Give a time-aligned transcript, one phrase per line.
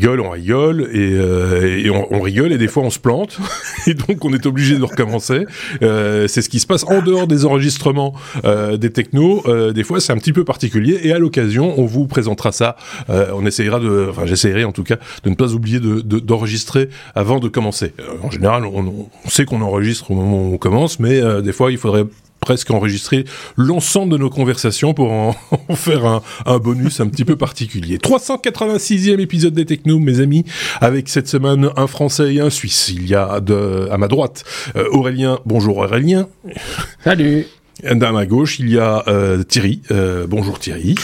[0.00, 3.38] rigole, on rigole et, on, rigole et des fois on se plante
[3.86, 5.46] et donc on est obligé de recommencer.
[5.80, 9.44] c'est ce qui se passe en dehors des enregistrements des technos.
[9.72, 12.76] des fois c'est un petit peu particulier et à l'occasion on vous présentera ça.
[13.08, 17.38] on essayera de, enfin j'essaierai en tout cas de ne pas oublier d'enregistrer de, avant
[17.38, 17.92] de commencer.
[18.22, 21.78] en général on sait qu'on enregistre au moment où on commence, mais des fois il
[21.78, 22.06] faudrait
[22.40, 23.24] presque enregistrer
[23.56, 25.34] l'ensemble de nos conversations pour en,
[25.74, 27.98] faire un, un, bonus un petit peu particulier.
[27.98, 30.44] 386e épisode des Techno, mes amis,
[30.80, 32.90] avec cette semaine un Français et un Suisse.
[32.94, 34.44] Il y a de, à ma droite
[34.76, 35.38] euh, Aurélien.
[35.46, 36.28] Bonjour Aurélien.
[37.04, 37.46] Salut.
[37.82, 39.80] À ma gauche, il y a euh, Thierry.
[39.90, 40.94] Euh, bonjour Thierry.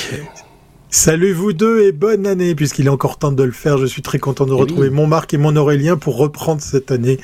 [0.99, 3.77] Salut vous deux et bonne année, puisqu'il est encore temps de le faire.
[3.77, 6.91] Je suis très content de eh retrouver mon Marc et mon Aurélien pour reprendre cette
[6.91, 7.19] année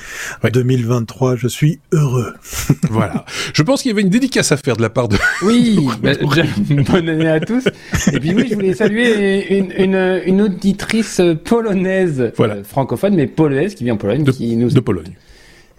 [0.44, 1.36] 2023.
[1.36, 2.34] Je suis heureux.
[2.90, 3.24] voilà.
[3.54, 5.16] Je pense qu'il y avait une dédicace à faire de la part de...
[5.42, 7.66] Oui, bah, bonne année à tous.
[8.12, 12.56] Et puis oui, je voulais saluer une, une, une auditrice polonaise, voilà.
[12.56, 14.22] Euh, francophone, mais polonaise, qui vient en Pologne.
[14.22, 14.68] De, qui nous...
[14.68, 15.14] de Pologne.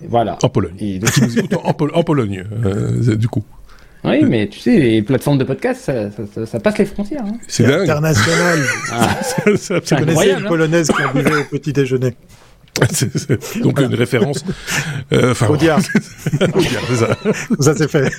[0.02, 0.40] Voilà.
[0.42, 0.76] En Pologne.
[0.80, 1.12] Et donc...
[1.12, 3.44] qui nous écoute en, en, Pologne, euh, du coup.
[4.04, 7.24] Oui, mais tu sais, les plateformes de podcast, ça, ça, ça passe les frontières.
[7.26, 7.38] Hein.
[7.48, 8.60] C'est international.
[8.92, 10.48] ah, ça, ça, connaissez une hein.
[10.48, 12.14] polonaise qui en buvait au petit déjeuner.
[12.92, 14.44] c'est donc une référence.
[15.12, 15.80] Euh, enfin, Audiard.
[16.40, 17.18] c'est ça.
[17.60, 18.12] ça c'est fait.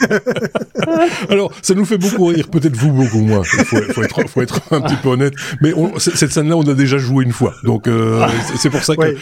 [1.28, 3.42] Alors, ça nous fait beaucoup rire, peut-être vous beaucoup moins.
[3.58, 5.34] Il faut, faut, être, faut être un petit peu honnête.
[5.60, 8.94] Mais on, cette scène-là, on a déjà joué une fois, donc euh, c'est pour ça
[8.94, 9.00] que.
[9.00, 9.16] Ouais.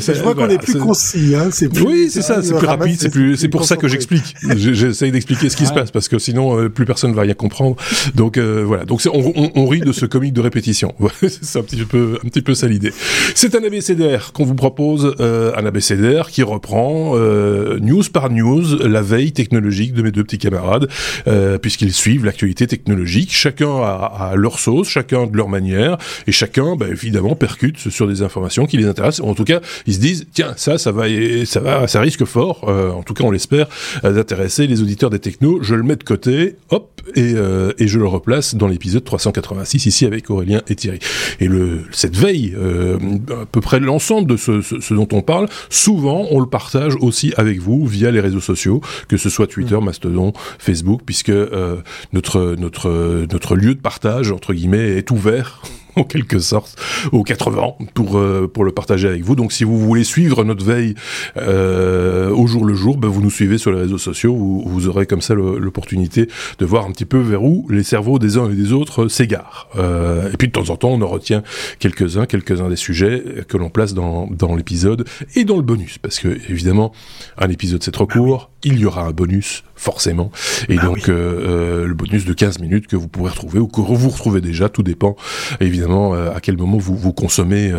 [0.00, 1.34] je vois qu'on est plus concis.
[1.36, 3.88] Hein, c'est plus, oui, c'est ça, c'est plus rapide, c'est plus, c'est pour ça que
[3.88, 4.34] j'explique.
[4.56, 7.76] J'essaye d'expliquer ce qui se passe parce que sinon, euh, plus personne va rien comprendre.
[8.14, 8.84] Donc euh, voilà.
[8.84, 10.94] Donc on, on, on, rit de ce comique de répétition.
[11.22, 12.92] c'est un petit peu, un petit peu ça l'idée.
[13.34, 18.78] C'est un ABCDR qu'on vous propose euh, un abécédaire qui reprend euh, news par news
[18.78, 20.88] la veille technologique de mes deux petits camarades,
[21.26, 26.76] euh, puisqu'ils suivent l'actualité technologique, chacun à, leur sauce, chacun de leur manière, et chacun,
[26.76, 29.26] bah, évidemment, percute sur des informations qui les intéressent.
[29.26, 31.04] En tout cas, ils se disent, tiens, ça, ça va,
[31.44, 32.64] ça va, ça risque fort.
[32.66, 33.66] en tout cas, on l'espère,
[34.02, 35.58] d'intéresser les auditeurs des technos.
[35.62, 37.34] Je le mets de côté, hop, et,
[37.78, 41.00] et je le replace dans l'épisode 386 ici avec Aurélien et Thierry.
[41.40, 46.26] Et le, cette veille, à peu près l'ensemble de ce ce, dont on parle, souvent
[46.30, 49.84] on le partage aussi avec vous via les réseaux sociaux, que ce soit Twitter, mm.
[49.84, 51.76] Mastodon, Facebook, puisque euh,
[52.12, 55.62] notre notre notre lieu de partage entre guillemets est ouvert
[55.96, 56.76] en quelque sorte
[57.12, 59.36] aux 80 pour euh, pour le partager avec vous.
[59.36, 60.94] Donc si vous voulez suivre notre veille
[61.36, 64.88] euh, au jour le jour, ben, vous nous suivez sur les réseaux sociaux, vous, vous
[64.88, 66.28] aurez comme ça l'opportunité
[66.58, 69.68] de voir un petit peu vers où les cerveaux des uns et des autres s'égarent.
[69.76, 71.42] Euh, et puis de temps en temps, on en retient
[71.78, 76.18] quelques-uns, quelques-uns des sujets que l'on place dans dans l'épisode et dans le bonus, parce
[76.18, 76.92] que évidemment
[77.38, 80.30] un épisode c'est trop court, il y aura un bonus forcément.
[80.68, 83.66] Et ah donc euh, euh, le bonus de 15 minutes que vous pourrez retrouver ou
[83.66, 85.16] que vous retrouvez déjà, tout dépend
[85.60, 87.72] évidemment euh, à quel moment vous, vous consommez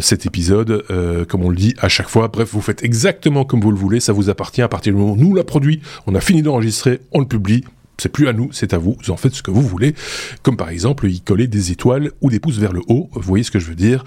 [0.00, 0.84] cet épisode,
[1.28, 2.28] comme on le dit à chaque fois.
[2.28, 5.12] Bref, vous faites exactement comme vous le voulez, ça vous appartient à partir du moment
[5.12, 7.64] où nous l'a produit, on a fini d'enregistrer, on le publie,
[7.98, 8.96] c'est plus à nous, c'est à vous.
[9.02, 9.94] Vous en faites ce que vous voulez.
[10.42, 13.08] Comme par exemple y coller des étoiles ou des pouces vers le haut.
[13.12, 14.04] Vous voyez ce que je veux dire?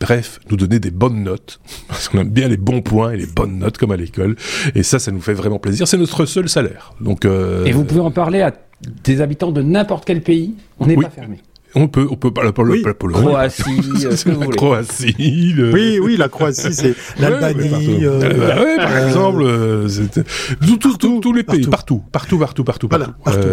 [0.00, 1.60] Bref, nous donner des bonnes notes.
[1.88, 4.36] Parce qu'on aime bien les bons points et les bonnes notes comme à l'école.
[4.74, 5.86] Et ça, ça nous fait vraiment plaisir.
[5.86, 6.94] C'est notre seul salaire.
[7.00, 7.24] Donc.
[7.24, 7.64] Euh...
[7.64, 8.52] Et vous pouvez en parler à
[9.04, 10.54] des habitants de n'importe quel pays?
[10.78, 11.40] On n'est pas fermé.
[11.80, 12.82] On peut, on peut parler oui.
[12.84, 13.22] la Pologne.
[13.22, 13.62] Croatie,
[14.04, 15.54] euh, la Croatie.
[15.72, 18.04] Oui, oui, la Croatie, c'est l'Albanie.
[18.04, 19.88] Euh, euh, oui, par exemple, euh,
[21.20, 23.12] tous les pays, partout, partout, partout, partout, partout.
[23.24, 23.48] partout.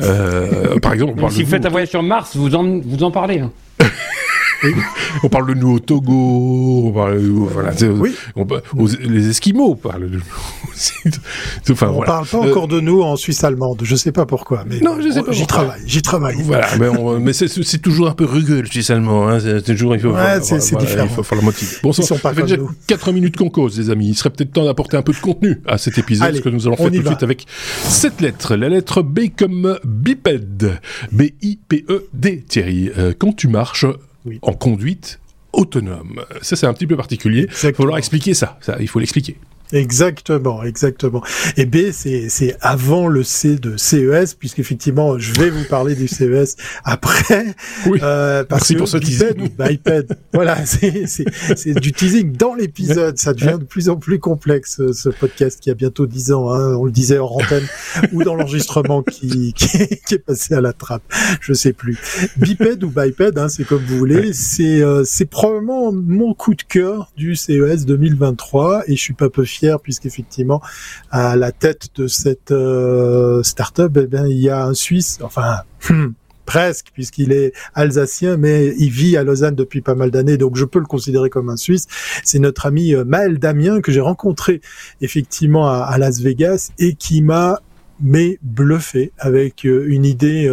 [0.00, 3.40] Euh, par exemple, si vous faites un voyage sur Mars, vous en, vous en parlez.
[3.40, 3.50] Hein.
[5.22, 8.14] on parle de nous au Togo, on parle, voilà, oui.
[9.00, 11.12] les Esquimaux parlent de nous.
[11.70, 14.80] enfin, on parle pas encore de nous en Suisse allemande, je sais pas pourquoi, mais
[14.80, 15.32] non, je sais pas.
[15.32, 16.36] J'y travaille, j'y travaille.
[16.42, 16.90] Voilà, mais,
[17.20, 19.28] mais c'est toujours un peu rugueux le Suisse allemand.
[19.28, 21.06] Hein, c'est toujours il faut, ouais, c'est différent.
[21.08, 21.80] Il faut faire la motive.
[21.82, 22.56] Bon, ça, ça fait déjà
[22.86, 24.08] 4 minutes qu'on cause, les amis.
[24.08, 26.48] Il serait peut-être temps d'apporter un peu de contenu à cet épisode, Allez, ce que
[26.48, 27.46] nous allons faire tout de suite avec
[27.82, 30.80] cette lettre, la lettre B comme bipède,
[31.12, 32.44] B I P E D.
[32.46, 33.86] Thierry, euh, quand tu marches
[34.42, 35.20] en conduite
[35.52, 36.24] autonome.
[36.42, 37.46] Ça, c'est un petit peu particulier.
[37.48, 38.58] Il va falloir expliquer ça.
[38.60, 39.36] ça il faut l'expliquer.
[39.72, 41.22] Exactement, exactement.
[41.56, 46.56] Et B, c'est avant le C de CES, puisqu'effectivement, je vais vous parler du CES
[46.84, 47.54] après.
[47.86, 48.00] Oui.
[48.02, 49.50] Euh, parce Merci que pour ce teasing.
[49.60, 53.18] iPad, voilà, c'est du teasing dans l'épisode.
[53.18, 56.52] Ça devient de plus en plus complexe, ce podcast qui a bientôt 10 ans.
[56.52, 57.66] Hein, on le disait en antenne
[58.12, 59.68] ou dans l'enregistrement qui, qui,
[60.06, 61.02] qui, est passé à la trappe.
[61.40, 61.98] Je sais plus.
[62.36, 64.32] Biped ou biped, hein, c'est comme vous voulez.
[64.32, 69.30] C'est euh, c'est probablement mon coup de cœur du CES 2023 et je suis pas
[69.30, 70.60] peu fier puisqu'effectivement
[71.10, 75.60] à la tête de cette euh, start-up, eh bien, il y a un Suisse, enfin
[75.88, 76.08] hmm,
[76.46, 80.64] presque, puisqu'il est alsacien, mais il vit à Lausanne depuis pas mal d'années, donc je
[80.64, 81.86] peux le considérer comme un Suisse.
[82.24, 84.60] C'est notre ami Maël Damien que j'ai rencontré
[85.00, 87.60] effectivement à Las Vegas et qui m'a
[88.02, 90.50] mais bluffé avec une idée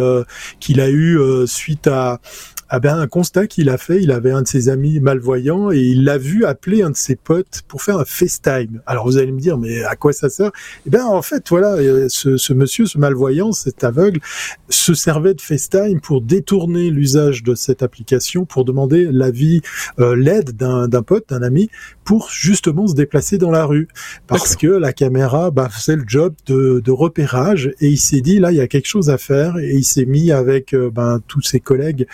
[0.60, 2.20] qu'il a eue suite à
[2.70, 5.78] ah ben, un constat qu'il a fait, il avait un de ses amis malvoyants et
[5.78, 8.82] il l'a vu appeler un de ses potes pour faire un FaceTime.
[8.86, 10.50] Alors vous allez me dire, mais à quoi ça sert?
[10.86, 14.20] Eh bien, en fait, voilà, euh, ce, ce, monsieur, ce malvoyant, cet aveugle,
[14.68, 19.62] se servait de FaceTime pour détourner l'usage de cette application, pour demander l'avis,
[19.98, 21.70] euh, l'aide d'un pote, d'un ami,
[22.04, 23.88] pour justement se déplacer dans la rue.
[24.26, 28.38] Parce que la caméra bah, faisait le job de, de repérage et il s'est dit,
[28.38, 31.20] là, il y a quelque chose à faire et il s'est mis avec euh, ben,
[31.26, 32.06] tous ses collègues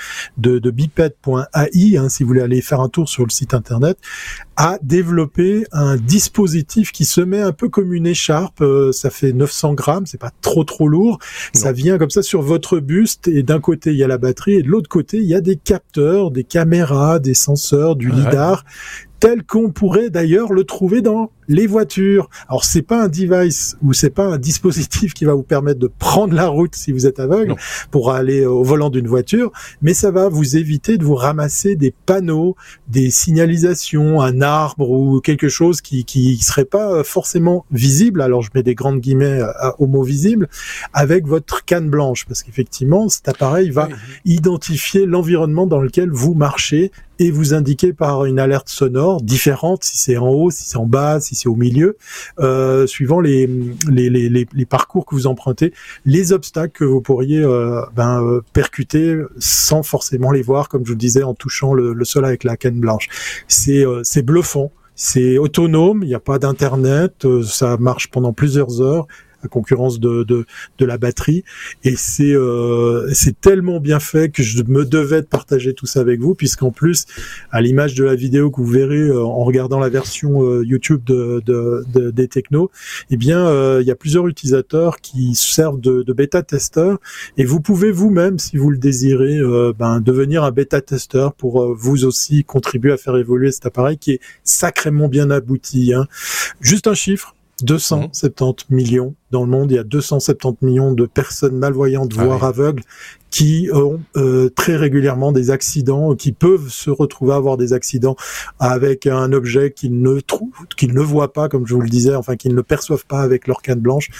[0.44, 3.96] de, de biped.ai, hein, si vous voulez aller faire un tour sur le site internet,
[4.56, 8.60] a développé un dispositif qui se met un peu comme une écharpe.
[8.60, 11.18] Euh, ça fait 900 grammes, c'est pas trop trop lourd.
[11.54, 14.54] Ça vient comme ça sur votre buste et d'un côté il y a la batterie
[14.54, 18.64] et de l'autre côté il y a des capteurs, des caméras, des senseurs, du lidar
[19.24, 22.28] tel qu'on pourrait d'ailleurs le trouver dans les voitures.
[22.46, 25.86] Alors c'est pas un device ou c'est pas un dispositif qui va vous permettre de
[25.86, 27.54] prendre la route si vous êtes aveugle
[27.90, 29.50] pour aller au volant d'une voiture,
[29.80, 32.54] mais ça va vous éviter de vous ramasser des panneaux,
[32.88, 38.20] des signalisations, un arbre ou quelque chose qui qui serait pas forcément visible.
[38.20, 39.40] Alors je mets des grandes guillemets
[39.78, 40.48] au mot visible
[40.92, 43.88] avec votre canne blanche parce qu'effectivement cet appareil va
[44.26, 46.92] identifier l'environnement dans lequel vous marchez
[47.24, 50.86] et vous indiquer par une alerte sonore différente si c'est en haut, si c'est en
[50.86, 51.96] bas, si c'est au milieu,
[52.38, 53.48] euh, suivant les,
[53.90, 55.72] les, les, les, parcours que vous empruntez,
[56.04, 60.92] les obstacles que vous pourriez euh, ben, euh, percuter sans forcément les voir, comme je
[60.92, 63.08] vous disais, en touchant le, le sol avec la canne blanche.
[63.48, 64.70] C'est euh, c'est bluffant.
[64.96, 69.08] C'est autonome, il n'y a pas d'internet, ça marche pendant plusieurs heures
[69.44, 70.46] à concurrence de, de,
[70.78, 71.44] de la batterie.
[71.82, 76.00] Et c'est euh, c'est tellement bien fait que je me devais de partager tout ça
[76.00, 77.06] avec vous, puisqu'en plus,
[77.50, 81.02] à l'image de la vidéo que vous verrez euh, en regardant la version euh, YouTube
[81.04, 82.70] de, de, des technos,
[83.10, 86.98] eh bien, euh, il y a plusieurs utilisateurs qui servent de, de bêta-testeurs,
[87.36, 89.40] et vous pouvez vous-même, si vous le désirez,
[89.78, 94.20] ben, devenir un bêta-testeur pour vous aussi contribuer à faire évoluer cet appareil qui est
[94.42, 95.92] sacrément bien abouti.
[95.94, 96.06] Hein.
[96.60, 99.70] Juste un chiffre, 270 millions dans le monde.
[99.70, 102.82] Il y a 270 millions de personnes malvoyantes, ah voire aveugles,
[103.30, 108.14] qui ont euh, très régulièrement des accidents, qui peuvent se retrouver à avoir des accidents
[108.60, 112.14] avec un objet qu'ils ne trouvent, qu'ils ne voient pas, comme je vous le disais,
[112.14, 114.10] enfin qu'ils ne perçoivent pas avec leur canne blanche,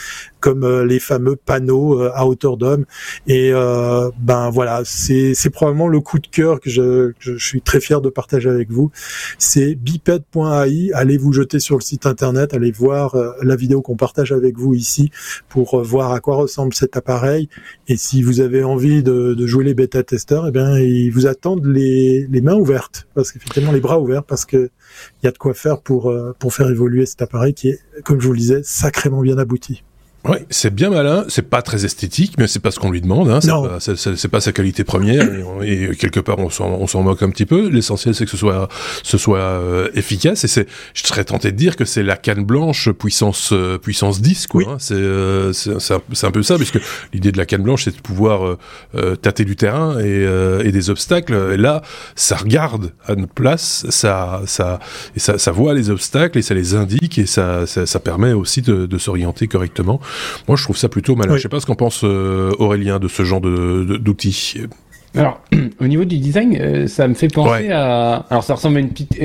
[0.41, 2.87] comme euh, les fameux panneaux euh, à hauteur d'homme.
[3.29, 3.53] Et
[4.21, 8.01] ben voilà, c'est c'est probablement le coup de cœur que je, je suis très fier
[8.01, 8.91] de partager avec vous.
[9.39, 10.93] C'est biped.ai.
[10.93, 14.75] Allez vous jeter sur le site internet, allez voir la vidéo qu'on partage avec vous
[14.75, 14.94] ici
[15.49, 17.49] pour voir à quoi ressemble cet appareil.
[17.89, 22.27] Et si vous avez envie de, jouer les bêta-testeurs, eh bien, ils vous attendent les,
[22.31, 24.71] les mains ouvertes, parce qu'effectivement les bras ouverts, parce que
[25.23, 27.81] il y a de quoi faire pour, euh, pour faire évoluer cet appareil qui est,
[28.05, 29.83] comme je vous le disais, sacrément bien abouti.
[30.27, 33.29] Oui, c'est bien malin, c'est pas très esthétique, mais c'est pas ce qu'on lui demande,
[33.29, 33.41] hein,
[33.79, 35.29] c'est pas, sa qualité première,
[35.63, 37.69] et, quelque part on s'en moque un petit peu.
[37.69, 38.69] L'essentiel c'est que ce soit,
[39.03, 42.43] ce soit euh, efficace, et c'est, je serais tenté de dire que c'est la canne
[42.43, 44.63] blanche puissance euh, puissance 10, quoi.
[44.67, 44.95] Hein, c'est
[45.53, 46.81] c'est un, peu ça, puisque
[47.13, 48.57] l'idée de la canne blanche c'est de pouvoir
[48.95, 50.27] euh, tâter du terrain et,
[50.65, 51.35] et, des obstacles.
[51.53, 51.83] Et là,
[52.17, 54.79] ça regarde à notre place, ça ça
[55.17, 58.33] et ça, ça voit les obstacles et ça les indique et ça ça, ça permet
[58.33, 60.01] aussi de, de s'orienter correctement.
[60.49, 61.37] Moi, je trouve ça plutôt malin.
[61.37, 64.57] Je sais pas ce qu'en pense euh, Aurélien de ce genre d'outils.
[65.15, 65.41] Alors,
[65.81, 68.27] au niveau du design, euh, ça me fait penser à.
[68.31, 69.21] Alors, ça ressemble à une petite,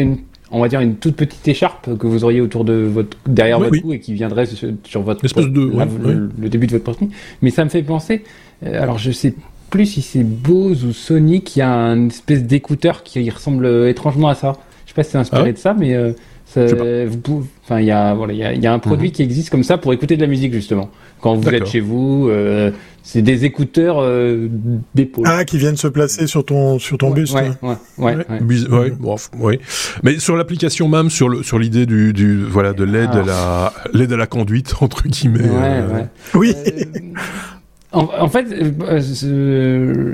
[0.51, 3.81] on va dire une toute petite écharpe que vous auriez autour de votre derrière votre
[3.81, 6.99] cou et qui viendrait sur, votre de, le, début de votre porte
[7.41, 8.23] Mais ça me fait penser.
[8.65, 9.35] Euh, alors, je sais
[9.69, 14.35] plus si c'est Bose ou Sony qui a une espèce d'écouteur qui ressemble étrangement à
[14.35, 14.53] ça.
[14.85, 15.95] Je sais pas si c'est inspiré ah de ça, mais
[16.57, 19.13] enfin, il y a, voilà, il y a, un produit mhm.
[19.13, 20.89] qui existe comme ça pour écouter de la musique justement.
[21.21, 22.71] Quand vous êtes chez vous, euh,
[23.03, 24.47] c'est des écouteurs euh,
[24.95, 25.25] d'épaule.
[25.27, 27.33] Ah, qui viennent se placer sur ton sur ton buste.
[27.33, 27.51] Ouais,
[27.97, 28.93] ouais, ouais,
[29.39, 29.59] oui.
[30.03, 33.73] Mais sur l'application même, sur le sur l'idée du, du voilà de l'aide à la
[33.93, 35.41] l'aide à la conduite entre guillemets.
[35.43, 36.03] Euh,
[36.33, 36.53] oui.
[37.91, 38.45] En, fait,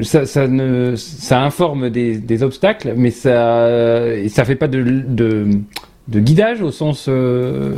[0.01, 3.67] ça, ça, ne, ça informe des, des obstacles, mais ça,
[4.29, 5.45] ça fait pas de, de
[6.07, 7.07] de guidage au sens.
[7.07, 7.75] Euh,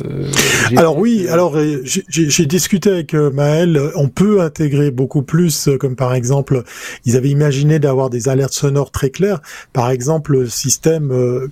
[0.75, 3.79] alors oui, alors euh, j'ai discuté avec euh, Maël.
[3.95, 6.63] On peut intégrer beaucoup plus, comme par exemple,
[7.05, 9.41] ils avaient imaginé d'avoir des alertes sonores très claires.
[9.71, 11.49] Par exemple, le système,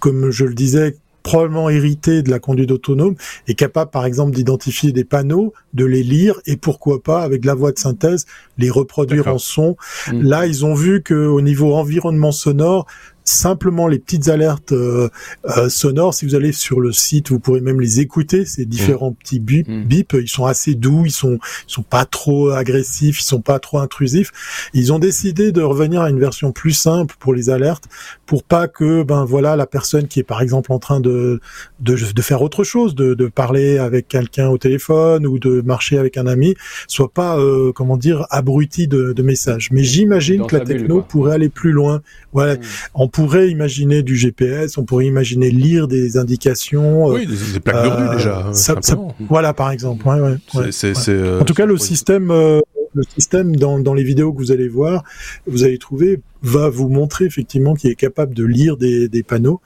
[0.00, 3.14] comme je le disais, probablement hérité de la conduite autonome,
[3.48, 7.54] est capable par exemple d'identifier des panneaux, de les lire et pourquoi pas avec la
[7.54, 9.76] voix de synthèse les reproduire en son.
[10.10, 10.22] Mmh.
[10.22, 12.86] Là, ils ont vu que au niveau environnement sonore,
[13.28, 15.08] simplement les petites alertes euh,
[15.56, 16.14] euh, sonores.
[16.14, 18.44] Si vous allez sur le site, vous pourrez même les écouter.
[18.44, 19.84] Ces différents petits mm.
[19.84, 23.58] bip, ils sont assez doux, ils sont, ils sont pas trop agressifs, ils sont pas
[23.58, 24.32] trop intrusifs.
[24.72, 27.84] Ils ont décidé de revenir à une version plus simple pour les alertes,
[28.26, 31.40] pour pas que, ben voilà, la personne qui est par exemple en train de
[31.80, 35.98] de, de faire autre chose, de, de parler avec quelqu'un au téléphone ou de marcher
[35.98, 36.54] avec un ami,
[36.86, 39.70] soit pas, euh, comment dire, abruti de, de messages.
[39.70, 42.00] Mais j'imagine que la techno pourrait aller plus loin.
[42.32, 47.10] Voilà, mm pourrait imaginer du GPS, on pourrait imaginer lire des indications.
[47.10, 48.46] Euh, oui, des, plaques de rue déjà.
[48.46, 50.06] Hein, voilà, par exemple.
[50.06, 50.70] Ouais, ouais,
[51.08, 52.60] euh, en tout cas, le système, euh,
[52.94, 55.02] le système dans, dans les vidéos que vous allez voir,
[55.48, 59.60] vous allez trouver va vous montrer effectivement qu'il est capable de lire des, des panneaux.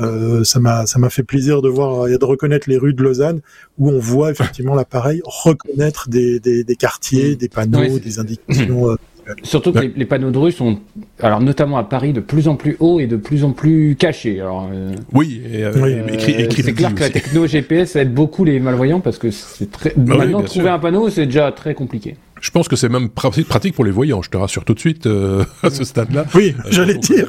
[0.00, 3.02] Euh, ça m'a ça m'a fait plaisir de voir et de reconnaître les rues de
[3.04, 3.40] Lausanne
[3.78, 8.96] où on voit effectivement l'appareil reconnaître des, des, des quartiers, des panneaux, des indications.
[9.42, 10.78] Surtout que les, panneaux de rue sont,
[11.20, 14.40] alors notamment à Paris, de plus en plus hauts et de plus en plus cachés.
[14.40, 18.60] Alors, euh, oui, et, euh, euh, c'est clair que la techno GPS aide beaucoup les
[18.60, 19.92] malvoyants parce que c'est très.
[19.96, 22.16] Bah maintenant, trouver un panneau, c'est déjà très compliqué.
[22.40, 25.06] Je pense que c'est même pratique pour les voyants, je te rassure tout de suite
[25.06, 26.26] euh, à ce stade-là.
[26.34, 27.26] Oui, j'allais euh, dire.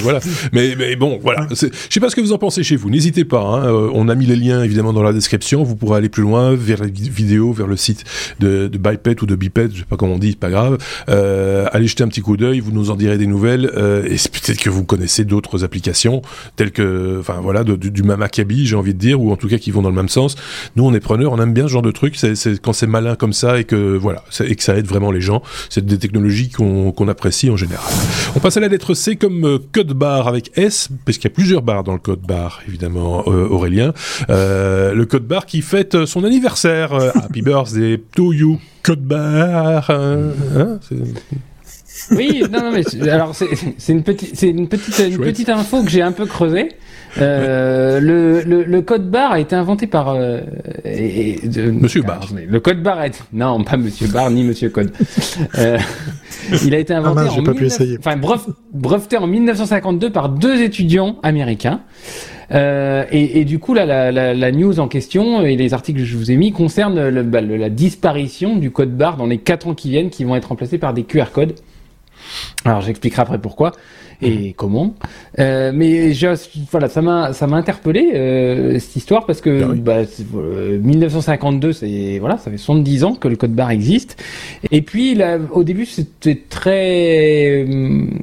[0.00, 0.18] voilà.
[0.52, 1.46] Mais, mais bon, voilà.
[1.50, 2.90] Je sais pas ce que vous en pensez chez vous.
[2.90, 3.40] N'hésitez pas.
[3.40, 3.66] Hein.
[3.66, 5.62] Euh, on a mis les liens évidemment dans la description.
[5.62, 8.04] Vous pourrez aller plus loin vers les vidéos, vers le site
[8.40, 10.78] de, de Biped ou de Biped, je sais pas comment on dit, pas grave.
[11.08, 12.58] Euh, allez jeter un petit coup d'œil.
[12.58, 13.70] Vous nous en direz des nouvelles.
[13.76, 16.20] Euh, et peut-être que vous connaissez d'autres applications
[16.56, 19.48] telles que, enfin voilà, du, du même acabit, j'ai envie de dire, ou en tout
[19.48, 20.34] cas qui vont dans le même sens.
[20.74, 21.32] Nous, on est preneurs.
[21.32, 22.16] On aime bien ce genre de truc.
[22.16, 25.20] C'est quand c'est malin comme ça et que voilà et que ça aide vraiment les
[25.20, 25.42] gens.
[25.68, 27.92] C'est des technologies qu'on apprécie en général.
[28.34, 31.32] On passe à la lettre C comme euh, code barre avec S, parce qu'il y
[31.32, 33.92] a plusieurs barres dans le code barre, évidemment, euh, Aurélien.
[34.30, 36.92] Euh, le code barre qui fête son anniversaire.
[37.16, 39.90] Happy birthday to you, code barre.
[39.90, 40.78] Hein, hein,
[42.12, 45.90] oui, non, non, mais alors c'est une petite, c'est une petite, une petite info que
[45.90, 46.70] j'ai un peu creusée.
[47.16, 50.40] Euh, le, le, le, code barre a été inventé par euh,
[50.84, 52.28] et, de, Monsieur Barr.
[52.34, 54.92] Le code barre est non pas Monsieur Barr ni Monsieur Code.
[55.58, 55.78] Euh,
[56.64, 57.52] il a été ah inventé en pas
[57.98, 58.20] enfin
[58.72, 61.80] breveté en 1952 par deux étudiants américains.
[62.50, 66.00] Euh, et, et, du coup, là, la, la, la, news en question et les articles
[66.00, 69.38] que je vous ai mis concernent le, bah, la disparition du code barre dans les
[69.38, 71.54] 4 ans qui viennent, qui vont être remplacés par des QR codes.
[72.64, 73.72] Alors, j'expliquerai après pourquoi
[74.20, 74.94] et comment.
[75.38, 76.26] Euh, mais je,
[76.70, 80.02] voilà, ça m'a ça m'a interpellé euh, cette histoire parce que ah bah,
[80.82, 84.22] 1952, c'est voilà, ça fait 70 ans que le code barre existe.
[84.70, 87.66] Et puis là, au début, c'était très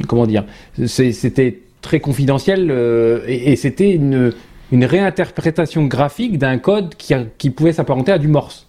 [0.07, 0.45] comment dire,
[0.85, 4.33] c'était très confidentiel euh, et, et c'était une
[4.71, 8.65] une réinterprétation graphique d'un code qui, qui pouvait s'apparenter à du Morse.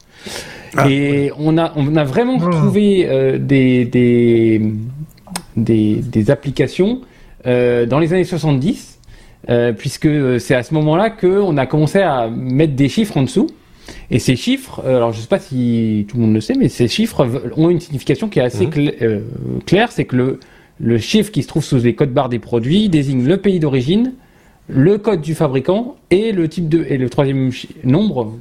[0.76, 2.50] Ah, et on a on a vraiment ah.
[2.50, 4.60] trouvé euh, des, des
[5.56, 7.15] des, des applications euh,
[7.46, 8.96] dans les années 70,
[9.48, 10.08] euh, puisque
[10.40, 13.48] c'est à ce moment-là qu'on a commencé à mettre des chiffres en dessous.
[14.10, 16.54] Et ces chiffres, euh, alors je ne sais pas si tout le monde le sait,
[16.58, 19.20] mais ces chiffres ont une signification qui est assez mhm.
[19.64, 20.40] claire, c'est que le,
[20.80, 24.14] le chiffre qui se trouve sous les codes barres des produits désigne le pays d'origine,
[24.68, 27.52] le code du fabricant et le type de et le troisième
[27.84, 28.32] nombre,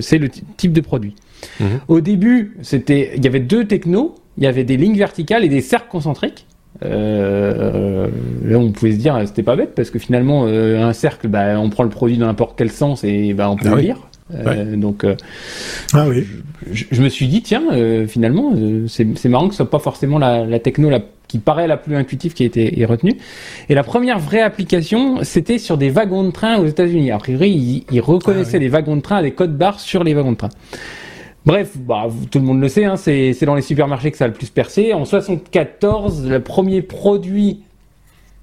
[0.00, 1.16] c'est le type de produit.
[1.58, 1.66] Mhm.
[1.88, 5.48] Au début, c'était il y avait deux technos, il y avait des lignes verticales et
[5.48, 6.46] des cercles concentriques.
[6.84, 8.08] Euh,
[8.44, 11.58] là, on pouvait se dire, c'était pas bête parce que finalement, euh, un cercle, bah,
[11.58, 13.96] on prend le produit dans n'importe quel sens et bah, on peut ah le lire.
[14.34, 15.06] Euh, donc,
[15.94, 16.26] ah oui.
[16.70, 17.62] je, me suis dit, tiens,
[18.06, 18.52] finalement,
[18.86, 21.96] c'est marrant que ce soit pas forcément la, la techno la, qui paraît la plus
[21.96, 23.16] intuitive qui a été retenue.
[23.68, 27.10] Et la première vraie application, c'était sur des wagons de train aux États-Unis.
[27.10, 30.32] A priori, ils, reconnaissaient ah les wagons de train, des codes barres sur les wagons
[30.32, 30.50] de train.
[31.48, 34.28] Bref, bah, tout le monde le sait, hein, c'est dans les supermarchés que ça a
[34.28, 34.92] le plus percé.
[34.92, 37.62] En 74, le premier produit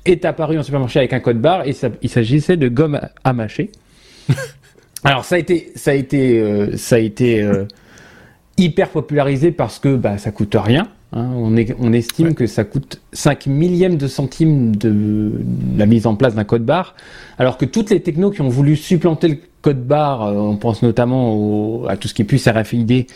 [0.06, 3.34] est apparu en supermarché avec un code barre et ça, il s'agissait de gomme à,
[3.34, 3.70] mâcher.
[5.04, 7.66] Alors ça a été, ça a été, euh, ça a été euh,
[8.58, 10.88] hyper popularisé parce que bah, ça coûte rien.
[11.14, 11.30] Hein.
[11.36, 15.32] on, est, on, estime que ça coûte 5 millièmes de centimes de
[15.78, 16.96] la mise en place d'un code barre,
[17.38, 20.84] alors que toutes les technos qui ont voulu supplanter le code barre, euh, on pense
[20.84, 23.08] notamment à tout ce qui est puce RFID,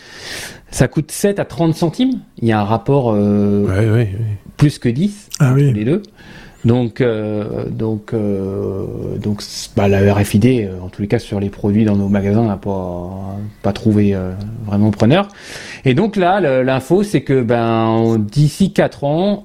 [0.71, 2.21] ça coûte 7 à 30 centimes.
[2.41, 4.03] Il y a un rapport euh,
[4.57, 6.01] plus que 10 ah entre les deux.
[6.65, 8.15] Donc, euh, donc,
[9.21, 9.43] donc,
[9.77, 12.57] bah, la RFID, en tous les cas sur les produits dans nos magasins, on n'a
[12.57, 14.17] pas, pas trouvé
[14.65, 15.27] vraiment preneur.
[15.85, 19.43] Et donc là, l'info, c'est que ben d'ici 4 ans,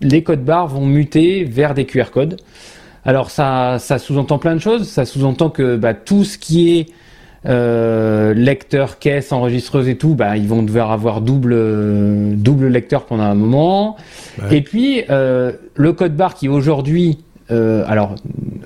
[0.00, 2.38] les codes barres vont muter vers des QR codes.
[3.04, 4.88] Alors ça, ça sous-entend plein de choses.
[4.88, 6.86] Ça sous-entend que bah, tout ce qui est
[7.46, 11.56] euh, lecteur, caisse, enregistreuse et tout, bah, ils vont devoir avoir double,
[12.36, 13.96] double lecteur pendant un moment.
[14.50, 17.18] Et puis, euh, le code barre qui aujourd'hui,
[17.50, 18.14] euh, alors,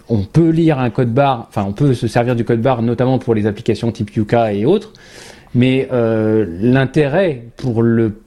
[0.08, 3.18] on peut lire un code barre, enfin, on peut se servir du code barre notamment
[3.18, 4.92] pour les applications type Yuka et autres,
[5.54, 8.20] mais euh, l'intérêt pour le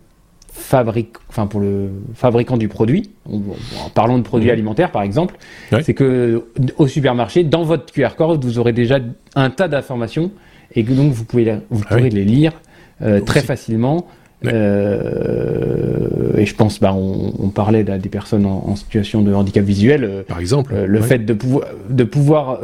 [0.59, 4.53] fabrique, enfin pour le fabricant du produit, en parlant de produits mmh.
[4.53, 5.35] alimentaires par exemple,
[5.81, 6.45] c'est que
[6.77, 8.99] au supermarché, dans votre QR code, vous aurez déjà
[9.35, 10.31] un tas d'informations
[10.75, 12.53] et que donc vous pouvez, vous ah pourrez les lire
[13.01, 14.07] euh, très facilement.
[14.45, 20.03] Euh, et je pense, bah, on, on parlait des personnes en, situation de handicap visuel.
[20.03, 20.75] Euh, par exemple.
[20.85, 22.59] le fait de, pouvoir de pouvoir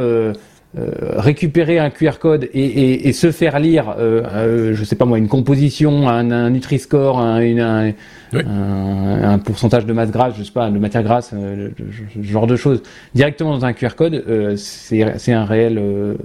[0.78, 5.28] récupérer un QR code et, se faire lire, euh, euh, je sais pas moi, une
[5.28, 7.92] composition, un, un Nutri-Score, un,
[8.44, 11.70] un, pourcentage de masse grasse, je sais pas, de matière grasse, euh,
[12.14, 12.82] ce genre de choses,
[13.14, 16.16] directement dans un QR code, euh, c'est un réel, euh,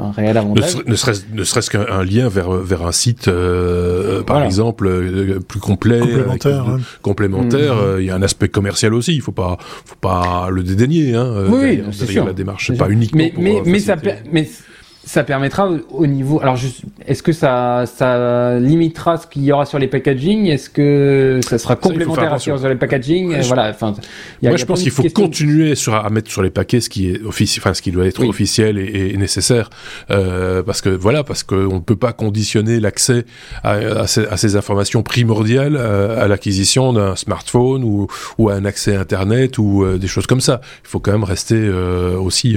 [0.00, 0.76] un réel avantage.
[0.86, 3.30] Ne, serait-ce ne serait-ce qu'un lien vers vers un site,
[4.26, 6.68] par exemple, plus complet, complémentaire.
[6.68, 6.80] Hein.
[7.02, 7.74] complémentaire.
[7.74, 8.00] Mm-hmm.
[8.00, 9.14] Il y a un aspect commercial aussi.
[9.14, 11.14] Il faut pas, faut pas le dédaigner.
[11.14, 12.24] Hein, oui, c'est sûr.
[12.24, 13.18] La démarche, pas uniquement.
[13.18, 13.96] Mais, mais, mais ça,
[14.32, 14.48] mais
[15.10, 16.40] ça permettra au, niveau.
[16.40, 16.56] Alors,
[17.04, 20.46] est-ce que ça, ça limitera ce qu'il y aura sur les packaging?
[20.46, 23.36] Est-ce que ça sera complémentaire sur, les packaging?
[23.40, 23.70] Voilà.
[23.70, 23.92] Enfin,
[24.40, 27.20] moi, je pense qu'il faut continuer sur, à mettre sur les paquets ce qui est
[27.24, 29.68] officiel, enfin, ce qui doit être officiel et, nécessaire,
[30.12, 33.24] euh, parce que voilà, parce qu'on ne peut pas conditionner l'accès
[33.64, 38.06] à, à, ces, informations primordiales euh, à, l'acquisition d'un smartphone ou,
[38.38, 40.60] ou, à un accès Internet ou euh, des choses comme ça.
[40.84, 42.56] Il faut quand même rester euh, aussi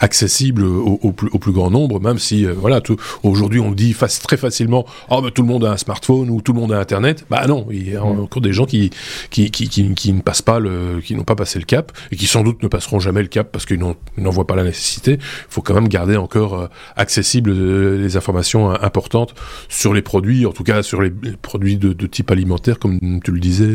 [0.00, 2.80] accessible au, au, plus, au plus grand nombre même si euh, voilà,
[3.22, 6.60] aujourd'hui on dit très facilement, oh tout le monde a un smartphone ou tout le
[6.60, 7.24] monde a Internet.
[7.30, 8.20] Bah non, il y a mm.
[8.20, 8.90] encore des gens qui
[9.30, 12.26] qui, qui, qui, ne passent pas le, qui n'ont pas passé le cap et qui
[12.26, 15.14] sans doute ne passeront jamais le cap parce qu'ils n'en voient pas la nécessité.
[15.14, 19.34] Il faut quand même garder encore euh, accessibles euh, les informations importantes
[19.68, 21.10] sur les produits, en tout cas sur les
[21.42, 23.70] produits de, type alimentaire, comme tu le disais.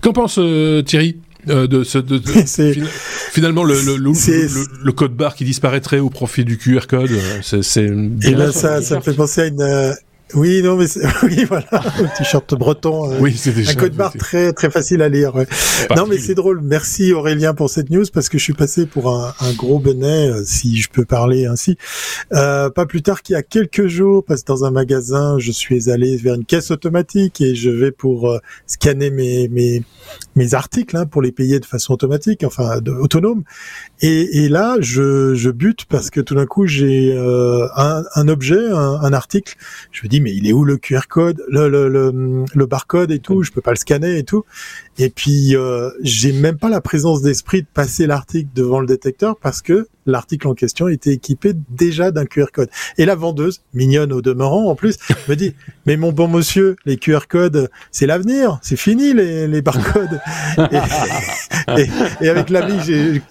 [0.00, 0.38] Qu'en pense
[0.84, 1.16] Thierry?
[1.48, 2.20] Euh, de, ce, de,
[3.32, 7.10] finalement le, le, le, code barre qui disparaîtrait au profit du QR code.
[7.10, 7.86] Euh, c'est,
[8.24, 9.92] et là, ça, ça me fait penser à une, euh,
[10.34, 10.86] oui, non, mais
[11.22, 13.12] oui, voilà, un t-shirt breton.
[13.12, 13.72] Euh, oui, c'est déjà.
[13.72, 15.34] Un code barre très très facile à lire.
[15.34, 15.46] Ouais.
[15.96, 16.60] Non, mais c'est drôle.
[16.62, 20.28] Merci Aurélien pour cette news parce que je suis passé pour un, un gros benet,
[20.28, 21.76] euh, si je peux parler ainsi.
[22.32, 25.52] Euh, pas plus tard qu'il y a quelques jours, parce que dans un magasin, je
[25.52, 29.82] suis allé vers une caisse automatique et je vais pour euh, scanner mes mes
[30.36, 33.42] mes articles hein, pour les payer de façon automatique, enfin de, autonome.
[34.00, 37.16] Et, et là, je, je bute parce que tout d'un coup, j'ai
[37.76, 39.56] un, un objet, un, un article.
[39.92, 43.10] Je me dis mais il est où le QR code, le, le, le, le barcode
[43.10, 44.44] et tout, je peux pas le scanner et tout.
[45.02, 49.38] Et puis, euh, j'ai même pas la présence d'esprit de passer l'article devant le détecteur
[49.40, 52.68] parce que l'article en question était équipé déjà d'un QR code.
[52.98, 55.54] Et la vendeuse, mignonne au demeurant en plus, me dit
[55.86, 60.20] "Mais mon bon monsieur, les QR codes, c'est l'avenir, c'est fini les, les barcodes."
[61.78, 61.86] et,
[62.20, 62.74] et, avec l'ami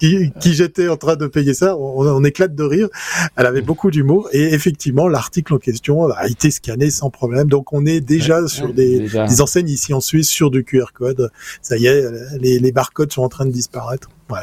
[0.00, 2.88] qui, qui j'étais en train de payer ça, on, éclate de rire.
[3.36, 7.48] Elle avait beaucoup d'humour et effectivement, l'article en question a été scanné sans problème.
[7.48, 11.30] Donc, on est déjà sur des, des enseignes ici en Suisse sur du QR code
[11.62, 12.04] ça y est,
[12.38, 14.08] les, les barcodes sont en train de disparaître.
[14.30, 14.38] Ouais.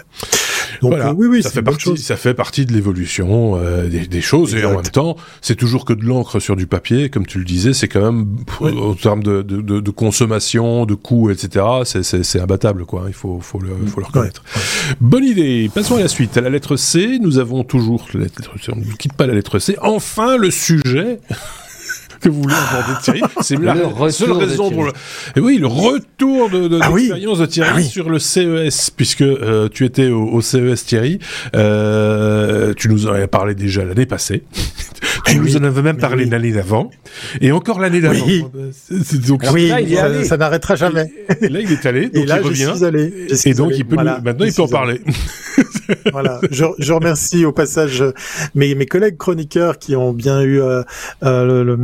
[0.81, 4.21] Donc voilà, oui, oui, ça fait partie, ça fait partie de l'évolution euh, des, des,
[4.21, 7.39] choses et en même temps, c'est toujours que de l'encre sur du papier, comme tu
[7.39, 11.65] le disais, c'est quand même en termes de, de, de, consommation, de coûts, etc.
[11.83, 13.05] C'est imbattable, quoi.
[13.07, 14.43] Il faut, faut le, faut le reconnaître.
[15.01, 15.69] Bonne idée.
[15.73, 16.37] Passons à la suite.
[16.37, 18.51] À la lettre C, nous avons toujours la lettre.
[18.71, 19.77] On ne quitte pas la lettre C.
[19.81, 21.19] Enfin, le sujet.
[22.19, 23.21] Que vous voulez aborder Thierry.
[23.41, 23.75] C'est la
[24.11, 24.91] seule raison pour le...
[25.35, 29.21] Et oui, le retour de, de, ah l'expérience de Thierry ah sur le CES, puisque
[29.21, 31.19] euh, tu étais au, au CES Thierry.
[31.55, 34.43] Euh, tu nous en avais parlé déjà l'année passée.
[34.53, 36.89] tu ah nous en avais même parlé l'année d'avant.
[37.41, 38.25] Et encore l'année d'avant.
[38.25, 38.45] Oui,
[39.27, 41.11] donc, oui ça, ça n'arrêtera jamais.
[41.41, 42.69] Et là, il est allé, donc là, il revient.
[42.71, 43.27] Je suis allé.
[43.45, 45.01] et donc, il peut maintenant, il peut en parler.
[46.11, 46.39] voilà.
[46.51, 48.03] Je, je, remercie au passage
[48.55, 50.83] mes, mes collègues chroniqueurs qui ont bien eu euh,
[51.23, 51.75] euh, le,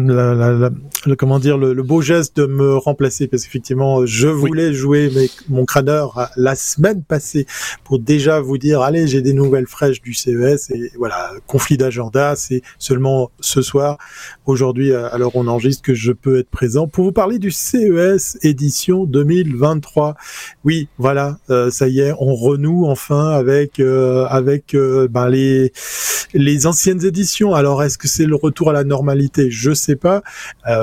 [1.06, 5.12] le, comment dire le, beau geste de me remplacer parce qu'effectivement je voulais jouer
[5.50, 7.46] mon crâneur la semaine passée
[7.84, 12.36] pour déjà vous dire allez j'ai des nouvelles fraîches du CES et voilà conflit d'agenda
[12.36, 13.98] c'est seulement ce soir.
[14.46, 19.06] Aujourd'hui alors on enregistre que je peux être présent pour vous parler du CES édition
[19.06, 20.16] 2023
[20.64, 23.80] oui voilà euh, ça y est on renoue enfin avec
[24.30, 24.76] avec
[25.10, 25.72] ben, les
[26.34, 27.54] les anciennes éditions.
[27.54, 29.52] Alors est-ce que c'est le retour à la normalité?
[29.52, 30.24] Je sais pas.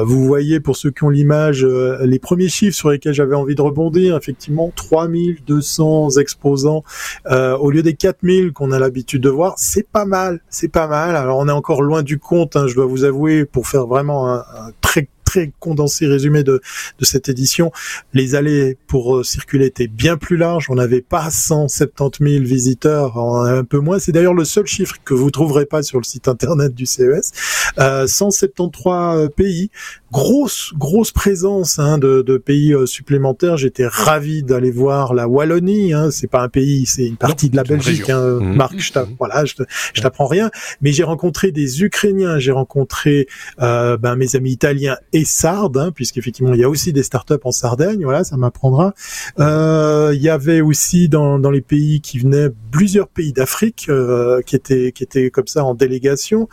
[0.04, 3.62] vous voyez pour ceux qui ont l'image les premiers chiffres sur lesquels j'avais envie de
[3.62, 4.16] rebondir.
[4.16, 6.84] Effectivement, 3200 exposants
[7.28, 9.54] au lieu des 4000 qu'on a l'habitude de voir.
[9.56, 10.40] C'est pas mal.
[10.48, 11.16] C'est pas mal.
[11.16, 12.56] Alors on est encore loin du compte.
[12.56, 14.44] Hein, je dois vous avouer pour faire vraiment un
[14.80, 16.60] très très condensé résumé de,
[16.98, 17.70] de cette édition.
[18.14, 20.66] Les allées pour euh, circuler étaient bien plus larges.
[20.70, 24.00] On n'avait pas 170 000 visiteurs, un peu moins.
[24.00, 27.30] C'est d'ailleurs le seul chiffre que vous trouverez pas sur le site internet du CES.
[27.78, 29.70] Euh, 173 euh, pays,
[30.10, 33.56] grosse grosse présence hein, de, de, pays euh, supplémentaires.
[33.56, 35.92] J'étais ravi d'aller voir la Wallonie.
[35.92, 36.10] Hein.
[36.10, 38.10] C'est pas un pays, c'est une partie de la Belgique.
[38.10, 38.40] Hein.
[38.40, 38.56] Mmh.
[38.56, 40.50] Marc, je voilà, je t'apprends rien.
[40.80, 43.28] Mais j'ai rencontré des Ukrainiens, j'ai rencontré
[43.60, 47.34] euh, ben, mes amis italiens et Sardes, hein, puisqu'effectivement il y a aussi des startups
[47.44, 48.94] en Sardaigne, voilà, ça m'apprendra.
[49.38, 54.42] Euh, il y avait aussi dans, dans les pays qui venaient plusieurs pays d'Afrique euh,
[54.42, 56.48] qui étaient qui étaient comme ça en délégation.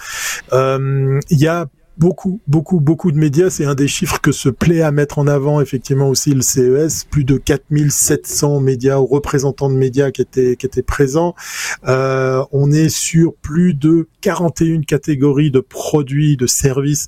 [0.54, 3.50] Euh, il y a beaucoup, beaucoup, beaucoup de médias.
[3.50, 7.06] C'est un des chiffres que se plaît à mettre en avant effectivement aussi le CES.
[7.06, 11.36] Plus de 4700 médias ou représentants de médias qui étaient, qui étaient présents.
[11.88, 17.08] Euh, on est sur plus de 41 catégories de produits, de services.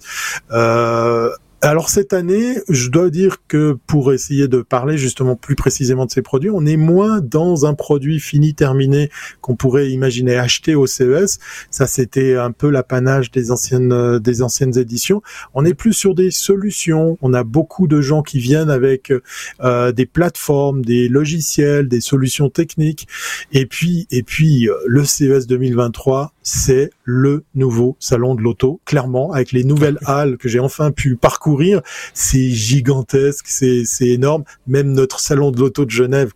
[0.51, 1.29] Euh,
[1.61, 6.11] alors cette année, je dois dire que pour essayer de parler justement plus précisément de
[6.11, 9.09] ces produits, on est moins dans un produit fini terminé
[9.41, 11.39] qu'on pourrait imaginer acheter au CES.
[11.69, 15.21] Ça c'était un peu l'apanage des anciennes euh, des anciennes éditions.
[15.53, 17.17] On est plus sur des solutions.
[17.21, 19.11] On a beaucoup de gens qui viennent avec
[19.59, 23.05] euh, des plateformes, des logiciels, des solutions techniques.
[23.51, 29.31] Et puis et puis euh, le CES 2023, c'est le nouveau salon de l'auto, clairement
[29.31, 31.81] avec les nouvelles halles que j'ai enfin pu parcourir
[32.13, 34.43] c'est gigantesque, c'est énorme.
[34.67, 36.33] Même notre salon de l'auto de Genève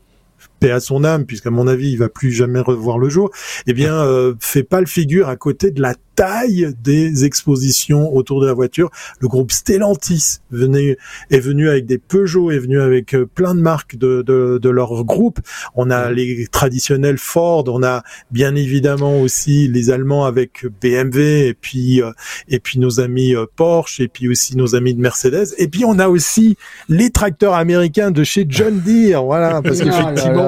[0.63, 3.29] paix à son âme, puisqu'à mon avis, il va plus jamais revoir le jour,
[3.67, 8.41] eh bien, euh, fait pas le figure à côté de la taille des expositions autour
[8.41, 8.89] de la voiture.
[9.19, 10.97] Le groupe Stellantis venait,
[11.31, 14.69] est venu avec des Peugeot, est venu avec euh, plein de marques de, de, de,
[14.69, 15.39] leur groupe.
[15.75, 21.53] On a les traditionnels Ford, on a bien évidemment aussi les Allemands avec BMW, et
[21.59, 22.11] puis euh,
[22.47, 25.85] et puis nos amis euh, Porsche, et puis aussi nos amis de Mercedes, et puis
[25.85, 26.57] on a aussi
[26.89, 29.79] les tracteurs américains de chez John Deere, voilà, parce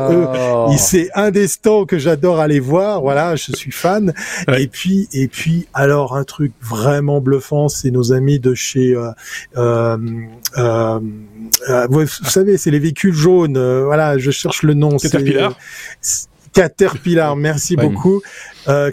[0.09, 4.13] oh eux, c'est un des stands que j'adore aller voir, voilà, je suis fan,
[4.57, 9.11] et puis et puis alors un truc vraiment bluffant, c'est nos amis de chez, euh,
[9.57, 9.97] euh,
[10.57, 13.57] euh, vous, savez, c'est les véhicules jaunes.
[13.83, 14.97] voilà, je cherche le nom.
[14.97, 15.57] Caterpillar.
[16.55, 18.21] Caterpillar, merci beaucoup,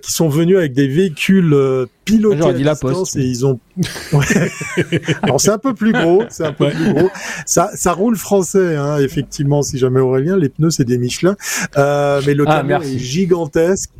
[0.02, 1.56] qui sont venus avec des véhicules
[2.04, 3.58] pilotés à distance et ils ont.
[5.22, 7.08] Alors c'est un peu plus gros, c'est un peu plus gros.
[7.46, 9.62] Ça, ça roule français, hein, effectivement.
[9.62, 11.36] Si jamais Aurélien, les pneus c'est des Michelin,
[11.76, 13.90] mais le ah, camion est gigantesque.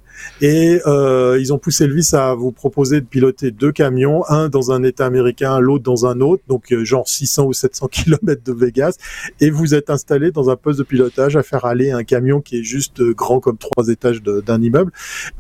[0.41, 4.73] Et euh, ils ont poussé vice à vous proposer de piloter deux camions, un dans
[4.73, 8.53] un État américain, l'autre dans un autre, donc euh, genre 600 ou 700 km de
[8.53, 8.97] Vegas,
[9.41, 12.59] et vous êtes installé dans un poste de pilotage à faire aller un camion qui
[12.59, 14.93] est juste euh, grand comme trois étages d'un immeuble.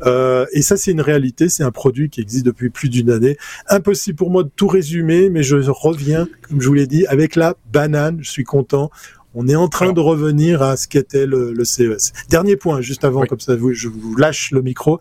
[0.07, 3.37] Euh, et ça, c'est une réalité, c'est un produit qui existe depuis plus d'une année.
[3.69, 7.37] Impossible pour moi de tout résumer, mais je reviens, comme je vous l'ai dit, avec
[7.37, 8.19] la banane.
[8.21, 8.91] Je suis content.
[9.35, 12.13] On est en train de revenir à ce qu'était le, le, CES.
[12.29, 15.01] Dernier point, juste avant, comme ça, je vous lâche le micro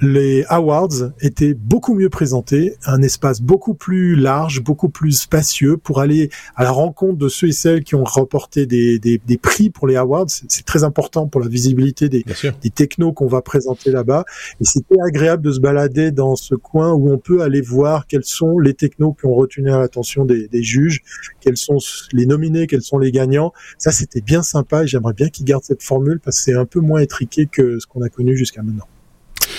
[0.00, 6.00] les awards étaient beaucoup mieux présentés, un espace beaucoup plus large, beaucoup plus spacieux pour
[6.00, 9.68] aller à la rencontre de ceux et celles qui ont remporté des, des, des prix
[9.70, 10.26] pour les awards.
[10.28, 12.24] C'est très important pour la visibilité des,
[12.62, 14.24] des technos qu'on va présenter là-bas.
[14.60, 18.24] Et c'était agréable de se balader dans ce coin où on peut aller voir quels
[18.24, 21.02] sont les technos qui ont retenu l'attention des, des juges,
[21.40, 21.78] quels sont
[22.12, 23.52] les nominés, quels sont les gagnants.
[23.76, 26.66] Ça, c'était bien sympa et j'aimerais bien qu'ils gardent cette formule parce que c'est un
[26.66, 28.86] peu moins étriqué que ce qu'on a connu jusqu'à maintenant.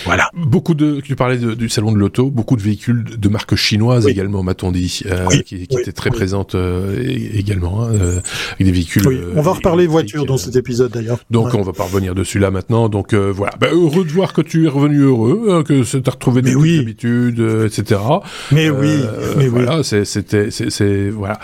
[0.06, 0.30] Voilà.
[0.34, 4.44] Beaucoup de, tu parlais du salon de l'auto, beaucoup de véhicules de marques chinoises également,
[4.44, 7.02] m'a-t-on dit, euh, qui, qui étaient très présentes euh,
[7.34, 8.22] également, hein, euh,
[8.54, 9.26] avec des véhicules.
[9.36, 11.20] on va reparler voiture dans cet épisode d'ailleurs.
[11.30, 12.90] Donc on va pas revenir dessus là maintenant.
[12.90, 16.12] Donc voilà, bah, heureux de voir que tu es revenu heureux, hein, que tu as
[16.12, 16.80] retrouvé des oui.
[16.80, 18.00] habitudes, etc.
[18.52, 19.02] Mais oui,
[19.38, 21.40] mais voilà, c'était, c'est, voilà.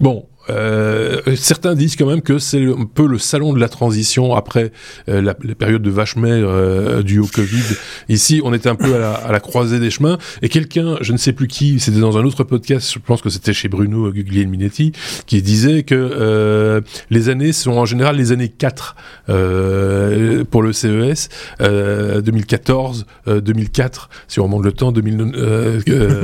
[0.00, 4.34] Bon, euh, certains disent quand même que c'est un peu le salon de la transition
[4.34, 4.72] après
[5.08, 7.62] euh, la, période de vache mère euh, due Covid.
[8.08, 11.32] Ici, on était un peu à la, croisée des chemins et quelqu'un, je ne sais
[11.32, 14.92] plus qui, c'était dans un autre podcast, je pense que c'était chez Bruno Guglielminetti, Minetti,
[15.26, 18.96] qui disait que euh, les années sont en général les années 4
[19.28, 21.28] euh, pour le CES,
[21.60, 25.82] 2014, 2004, si on remonte le temps, 2000,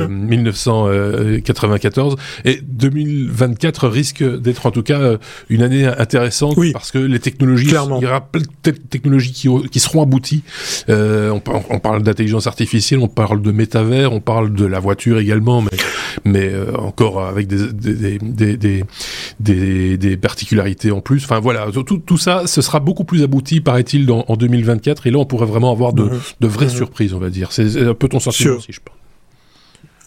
[0.09, 5.17] 1994 et 2024 risque risque d'être en tout cas
[5.49, 6.73] une année intéressante oui.
[6.73, 10.43] parce que les technologies, il y aura plein de technologies qui, qui seront abouties.
[10.89, 11.41] on,
[11.71, 15.71] on, parle d'intelligence artificielle, on parle de métavers, on parle de la voiture également, mais
[16.25, 18.85] mais encore avec des des, des, des,
[19.41, 21.25] des, des particularités en plus.
[21.25, 25.07] Enfin voilà, tout, tout ça, ce sera beaucoup plus abouti, paraît-il, en 2024.
[25.07, 26.21] Et là, on pourrait vraiment avoir de, mhm.
[26.41, 26.73] de vraies mhm.
[26.73, 27.53] surprises, on va dire.
[27.53, 28.95] C'est un peu ton sentiment aussi, je pense.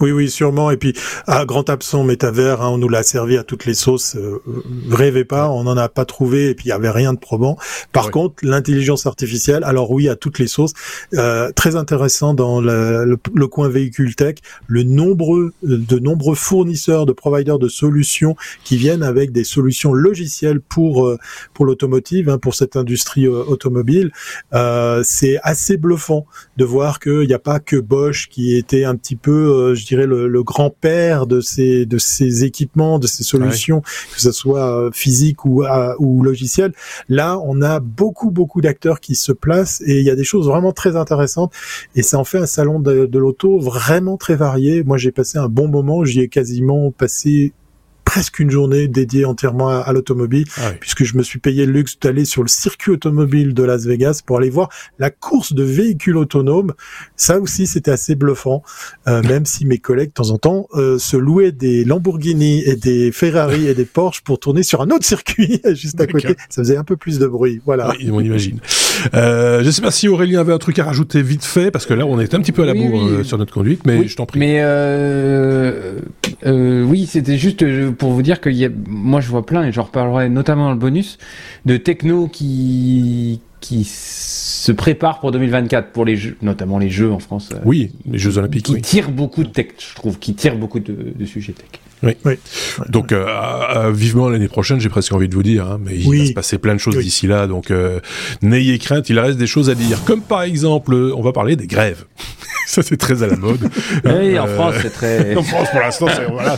[0.02, 0.72] Oui, oui, sûrement.
[0.72, 0.94] Et puis,
[1.28, 4.16] à grand absent métavers, hein, on nous l'a servi à toutes les sauces.
[4.16, 4.42] Euh,
[4.90, 7.58] rêvez pas, on n'en a pas trouvé et puis il y avait rien de probant.
[7.92, 10.74] Par contre, l'intelligence artificielle, alors oui, à toutes les sauces.
[11.14, 14.36] Euh, très intéressant dans le, le, coin véhicule tech,
[14.68, 20.62] le nombreux, de nombreux fournisseurs, de providers de solutions qui viennent avec des solutions logicielles
[20.62, 21.18] pour euh,
[21.54, 24.12] pour l'automotive, hein, pour cette industrie euh, automobile.
[24.54, 26.26] Euh, c'est assez bluffant
[26.58, 30.08] de voir qu'il n'y a pas que Bosch qui était un petit peu, je dirais,
[30.08, 33.82] le, grand-père de ces, de ces équipements, de ces solutions,
[34.14, 36.74] que ce soit euh, physique ou, euh, ou logiciel.
[37.10, 40.48] Là, on a beaucoup, beaucoup d'acteurs qui se placent et il y a des choses
[40.48, 41.54] vraiment très intéressantes
[41.96, 44.84] et ça en fait un salon de, de l'auto vraiment très varié.
[44.84, 46.04] Moi, j'ai passé un bon moment.
[46.04, 47.54] J'y ai quasiment passé
[48.06, 51.98] presque une journée dédiée entièrement à, l'automobile, ah puisque je me suis payé le luxe
[52.00, 56.18] d'aller sur le circuit automobile de Las Vegas pour aller voir la course de véhicules
[56.18, 56.74] autonomes.
[57.16, 58.64] Ça aussi, c'était assez bluffant,
[59.08, 62.76] euh, même si mes collègues, de temps en temps, euh, se louaient des Lamborghini et
[62.76, 66.36] des Ferrari et des Porsche pour tourner sur un autre circuit juste à côté.
[66.50, 67.62] Ça faisait un peu plus de bruit.
[67.66, 67.94] Voilà.
[68.12, 68.60] on imagine.
[69.14, 71.94] Euh, je sais pas si Aurélien avait un truc à rajouter vite fait, parce que
[71.94, 74.16] là, on est un petit peu à la bourre euh, sur notre conduite, mais je
[74.16, 74.40] t'en prie.
[74.40, 76.00] Mais euh,
[76.46, 79.72] euh, oui, c'était juste pour vous dire que y a, moi, je vois plein, et
[79.72, 81.18] j'en reparlerai notamment dans le bonus,
[81.66, 87.20] de techno qui qui se préparent pour 2024 pour les jeux, notamment les jeux en
[87.20, 87.50] France.
[87.64, 88.66] oui, les Jeux Olympiques.
[88.66, 91.80] Qui tirent beaucoup de tech, je trouve, qui tirent beaucoup de, de sujets tech.
[92.04, 92.14] Oui.
[92.26, 92.34] oui.
[92.90, 96.20] Donc euh, euh, vivement l'année prochaine, j'ai presque envie de vous dire, hein, mais il
[96.20, 98.00] va se passer plein de choses d'ici là, donc euh,
[98.42, 100.04] n'ayez crainte, il reste des choses à dire.
[100.06, 102.06] Comme par exemple, on va parler des grèves.
[102.76, 103.70] Ça c'est très à la mode.
[104.06, 105.36] oui, en France c'est très.
[105.38, 106.56] en France pour l'instant, voilà,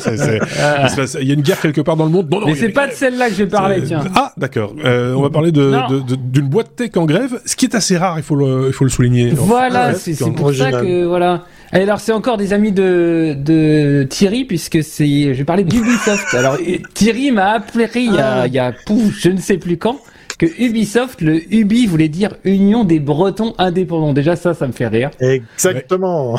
[1.19, 2.27] il y a une guerre quelque part dans le monde.
[2.29, 4.03] Non, non, mais c'est pas de celle-là que je vais parler, tiens.
[4.13, 4.75] Ah d'accord.
[4.83, 5.73] on va parler de
[6.15, 8.83] d'une boîte tech en grève, ce qui est assez rare, il faut le, il faut
[8.83, 9.31] le souligner.
[9.31, 11.45] Voilà, c'est pour ça que voilà.
[11.71, 16.31] Alors c'est encore des amis de, de Thierry puisque c'est je vais parler d'Ubisoft.
[16.35, 16.57] Alors
[16.93, 18.47] Thierry m'a appelé il y a, ah.
[18.47, 19.99] il y a pouf, je ne sais plus quand
[20.43, 24.13] que Ubisoft, le Ubi voulait dire Union des Bretons indépendants.
[24.13, 25.11] Déjà ça, ça me fait rire.
[25.19, 26.37] Exactement.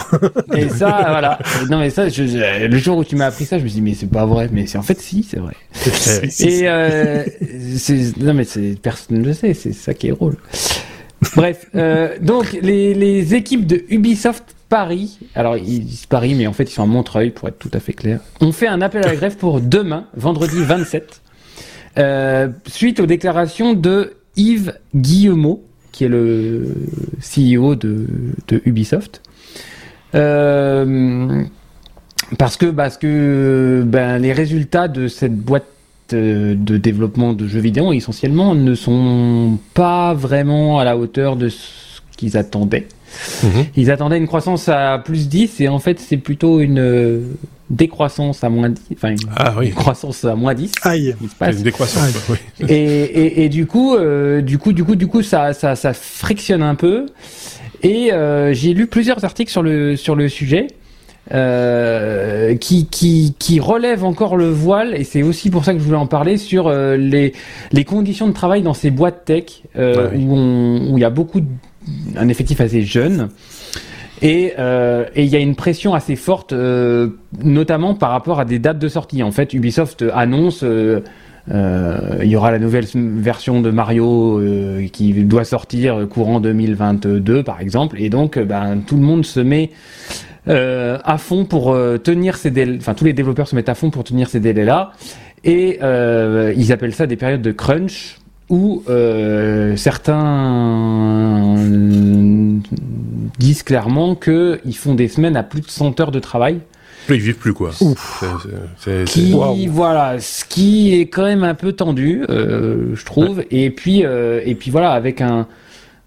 [0.54, 1.38] Et ça, voilà.
[1.70, 3.82] Non mais ça, je, le jour où tu m'as appris ça, je me suis dit
[3.82, 4.48] mais c'est pas vrai.
[4.52, 5.54] Mais c'est en fait si, c'est vrai.
[6.40, 7.24] Et euh,
[8.20, 8.44] non mais
[8.82, 9.54] personne ne le sait.
[9.54, 10.36] C'est ça qui est drôle.
[11.36, 16.52] Bref, euh, donc les, les équipes de Ubisoft Paris, alors ils disent Paris, mais en
[16.52, 19.04] fait ils sont à Montreuil pour être tout à fait clair, on fait un appel
[19.04, 21.22] à la grève pour demain, vendredi 27,
[21.98, 26.74] euh, suite aux déclarations de Yves Guillemot, qui est le
[27.20, 28.06] CEO de,
[28.64, 29.22] Ubisoft.
[30.14, 31.44] Euh,
[32.38, 35.64] parce que, parce que ben, les résultats de cette boîte
[36.12, 41.48] euh, de développement de jeux vidéo essentiellement ne sont pas vraiment à la hauteur de
[41.48, 42.88] ce qu'ils attendaient.
[43.42, 43.64] Mhm.
[43.76, 47.36] Ils attendaient une croissance à plus 10 et en fait c'est plutôt une
[47.70, 49.70] décroissance à moins 10, enfin une, ah, oui.
[49.70, 50.72] croissance à moins 10.
[50.82, 51.14] Aïe.
[51.40, 52.14] Une décroissance.
[52.28, 52.36] Oui.
[52.68, 55.94] Et, et, et, du coup, euh, du coup, du coup, du coup, ça, ça, ça
[55.94, 57.06] frictionne un peu.
[57.82, 60.68] Et euh, j'ai lu plusieurs articles sur le sur le sujet.
[61.32, 65.84] Euh, qui, qui, qui relève encore le voile, et c'est aussi pour ça que je
[65.84, 67.32] voulais en parler, sur euh, les,
[67.72, 71.46] les conditions de travail dans ces boîtes tech, euh, où il y a beaucoup de
[72.16, 73.28] un effectif assez jeune.
[74.22, 77.08] Euh, et il y a une pression assez forte, euh,
[77.42, 79.22] notamment par rapport à des dates de sortie.
[79.22, 81.00] En fait, Ubisoft annonce euh,
[82.22, 84.40] il y aura la nouvelle version de Mario
[84.92, 88.00] qui doit sortir courant 2022, par exemple.
[88.00, 89.70] Et donc, ben, tout le monde se met
[90.46, 92.78] à fond pour tenir ces délais.
[92.78, 94.92] Enfin, tous les développeurs se mettent à fond pour tenir ces délais-là.
[95.44, 95.80] Et
[96.56, 98.16] ils appellent ça des périodes de crunch
[98.48, 98.82] où
[99.76, 101.23] certains
[103.44, 106.60] disent clairement qu'ils font des semaines à plus de 100 heures de travail.
[107.10, 107.72] Ils vivent plus quoi.
[109.06, 113.44] qui, voilà, ce qui est quand même un peu tendu, euh, je trouve.
[113.50, 115.46] Et puis, euh, et puis voilà, avec un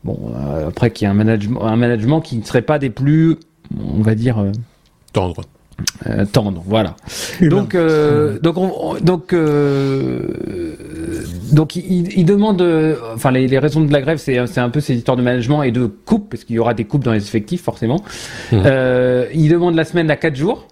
[0.04, 0.34] bon
[0.68, 3.36] après qu'il y a un management, un management qui ne serait pas des plus,
[3.80, 4.44] on va dire
[5.14, 5.44] tendre.
[6.08, 6.96] Euh, tendre, voilà.
[7.42, 8.56] Donc, euh, donc,
[9.04, 10.24] donc, euh,
[11.52, 12.64] donc, il, demande,
[13.14, 15.86] enfin, les, raisons de la grève, c'est, un peu ces histoires de management et de
[15.86, 18.04] coupe, parce qu'il y aura des coupes dans les effectifs, forcément.
[18.52, 18.58] Mmh.
[19.34, 20.68] il demande la semaine à 4 jours.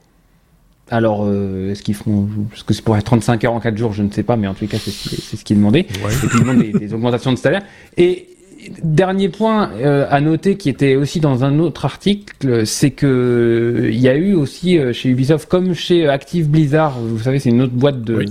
[0.90, 4.04] alors, est-ce qu'ils feront, parce que c'est pour être 35 heures en 4 jours, je
[4.04, 5.80] ne sais pas, mais en tout cas, c'est ce qui est demandé.
[5.80, 7.62] Et puis, ils demandent des, des, augmentations de salaire.
[7.98, 8.35] Et
[8.84, 14.00] dernier point euh, à noter qui était aussi dans un autre article, c'est que il
[14.00, 17.62] y a eu aussi euh, chez Ubisoft, comme chez Active Blizzard, vous savez, c'est une
[17.62, 18.26] autre boîte de,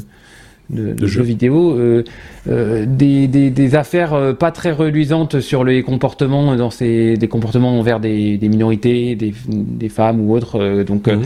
[0.71, 7.17] de, jeux vidéo, euh, des, des, affaires pas très reluisantes sur les comportements, dans ces,
[7.17, 10.83] des comportements envers des, des minorités, des, des femmes ou autres.
[10.85, 11.23] donc mhm.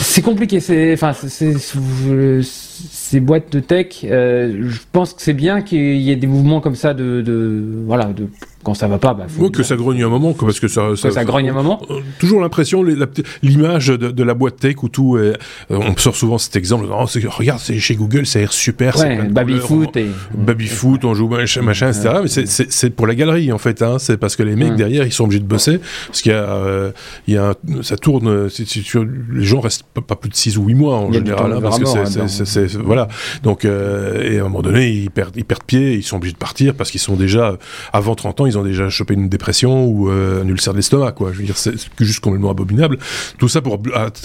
[0.00, 0.60] c'est compliqué.
[0.60, 1.58] C'est enfin c'est
[2.90, 6.60] ces boîtes de tech, euh, je pense que c'est bien qu'il y ait des mouvements
[6.60, 8.28] comme ça de, de voilà, de
[8.62, 11.10] quand ça va pas, bah, faut que ça grogne un moment, parce que ça, ça,
[11.10, 11.82] ça, grogne un moment.
[11.90, 12.84] Euh, toujours l'impression,
[13.42, 15.34] l'image de, de, la boîte tech où tout, est, euh,
[15.70, 16.86] on sort souvent cet exemple.
[16.90, 17.04] Oh,
[17.36, 18.96] regarde, c'est chez Google, ça a l'air super.
[18.96, 22.10] Ouais, baby foot et baby foot, on joue machin, machin etc.
[22.22, 23.82] Mais c'est pour la galerie en fait.
[23.82, 23.98] Hein.
[23.98, 26.42] C'est parce que les mecs derrière, ils sont obligés de bosser parce qu'il y a,
[26.42, 26.92] euh,
[27.26, 28.48] il y a, ça tourne.
[29.32, 31.86] les gens restent pas, plus de 6 ou 8 mois en général, hein, parce que
[32.44, 33.08] c'est, voilà.
[33.42, 36.34] Donc, euh, et à un moment donné, ils perdent, ils perdent pied, ils sont obligés
[36.34, 37.56] de partir parce qu'ils sont déjà
[37.92, 41.12] avant 30 ans, ils ont déjà chopé une dépression ou euh, un ulcère de l'estomac,
[41.12, 41.32] quoi.
[41.32, 42.98] Je veux dire, c'est juste complètement abominable.
[43.38, 43.80] Tout ça pour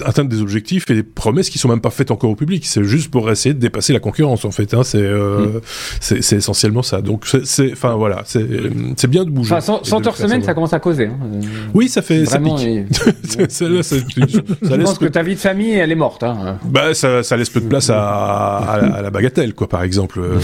[0.05, 2.65] atteindre des objectifs et des promesses qui sont même pas faites encore au public.
[2.65, 4.73] C'est juste pour essayer de dépasser la concurrence, en fait.
[4.73, 4.83] Hein.
[4.83, 5.61] C'est euh, mm.
[5.99, 7.01] c'est essentiellement ça.
[7.01, 9.55] Donc, c'est, enfin voilà, c'est bien de bouger.
[9.55, 11.07] Enfin, 100, heures semaine, ça commence à causer.
[11.07, 11.39] Hein.
[11.73, 12.23] Oui, ça fait.
[12.23, 13.49] Vraiment, ça pique.
[13.49, 16.23] ça, Je pense que ta vie de famille, elle est morte.
[16.23, 16.57] Hein.
[16.65, 20.19] Bah, ça, ça laisse peu de place à, à, la bagatelle, quoi, par exemple.
[20.19, 20.39] Euh,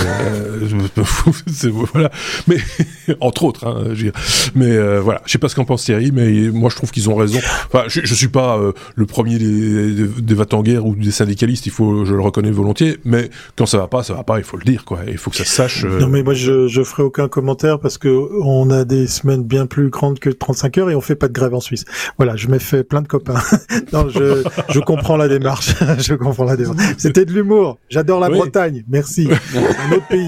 [1.94, 2.12] voilà.
[2.48, 2.58] Mais
[3.20, 4.12] entre autres, hein,
[4.56, 7.10] mais euh, voilà, je sais pas ce qu'en pense Thierry, mais moi je trouve qu'ils
[7.10, 7.40] ont raison.
[7.68, 11.66] Enfin, je, je suis pas euh, le premier des, des, des guerre ou des syndicalistes,
[11.66, 14.44] il faut, je le reconnais volontiers, mais quand ça va pas, ça va pas, il
[14.44, 15.00] faut le dire, quoi.
[15.08, 15.86] Il faut que ça se sache.
[15.86, 16.00] Euh.
[16.00, 18.10] Non, mais moi je, je ferai aucun commentaire parce que
[18.42, 21.34] on a des semaines bien plus grandes que 35 heures et on fait pas de
[21.34, 21.86] grève en Suisse.
[22.18, 23.42] Voilà, je m'ai fait plein de copains.
[23.94, 25.74] non, je, je comprends la démarche.
[26.00, 26.78] je comprends la démarche.
[26.98, 27.78] C'était de l'humour.
[27.90, 28.84] J'adore la Bretagne.
[28.88, 29.30] Merci.
[29.56, 30.28] Un autre pays.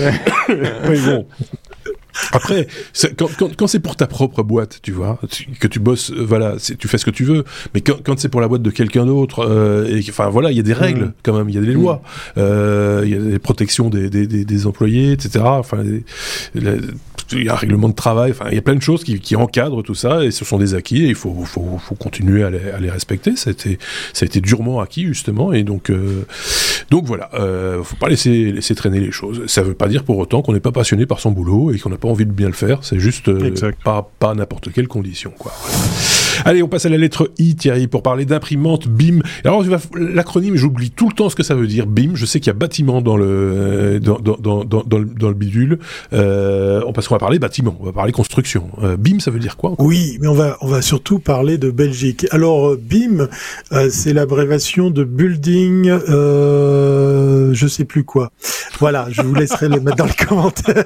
[0.88, 1.26] oui, bon.
[2.32, 2.66] Après,
[3.16, 5.18] quand, quand, quand c'est pour ta propre boîte, tu vois,
[5.58, 7.44] que tu bosses, euh, voilà, tu fais ce que tu veux.
[7.74, 10.60] Mais quand, quand c'est pour la boîte de quelqu'un d'autre, euh, enfin voilà, il y
[10.60, 11.12] a des règles mmh.
[11.22, 12.02] quand même, il y a des lois,
[12.36, 12.40] mmh.
[12.40, 15.44] euh, il y a des protections des, des, des, des employés, etc.
[15.44, 15.82] Enfin,
[17.32, 19.20] il y a un règlement de travail, enfin, il y a plein de choses qui,
[19.20, 22.44] qui encadrent tout ça, et ce sont des acquis, et il faut, faut, faut continuer
[22.44, 23.36] à les, à les, respecter.
[23.36, 23.78] Ça a, été,
[24.12, 26.26] ça a été durement acquis, justement, et donc, euh,
[26.90, 29.46] donc voilà, euh, faut pas laisser, laisser traîner les choses.
[29.46, 31.90] Ça veut pas dire pour autant qu'on n'est pas passionné par son boulot et qu'on
[31.90, 35.32] n'a pas envie de bien le faire, c'est juste euh, pas, pas n'importe quelle condition,
[35.38, 35.52] quoi.
[36.44, 39.20] Allez, on passe à la lettre I, Thierry, pour parler d'imprimante BIM.
[39.44, 42.14] Alors, l'acronyme, j'oublie tout le temps ce que ça veut dire, BIM.
[42.14, 45.34] Je sais qu'il y a bâtiment dans le, dans, dans, dans, dans, le, dans le
[45.34, 45.78] bidule.
[46.12, 48.68] Euh, parce qu'on va parler bâtiment, on va parler construction.
[48.82, 51.70] Euh, BIM, ça veut dire quoi Oui, mais on va, on va surtout parler de
[51.70, 52.26] Belgique.
[52.30, 53.28] Alors, euh, BIM,
[53.72, 58.32] euh, c'est l'abréviation de Building, euh, je sais plus quoi.
[58.78, 60.84] Voilà, je vous laisserai le mettre dans les commentaires.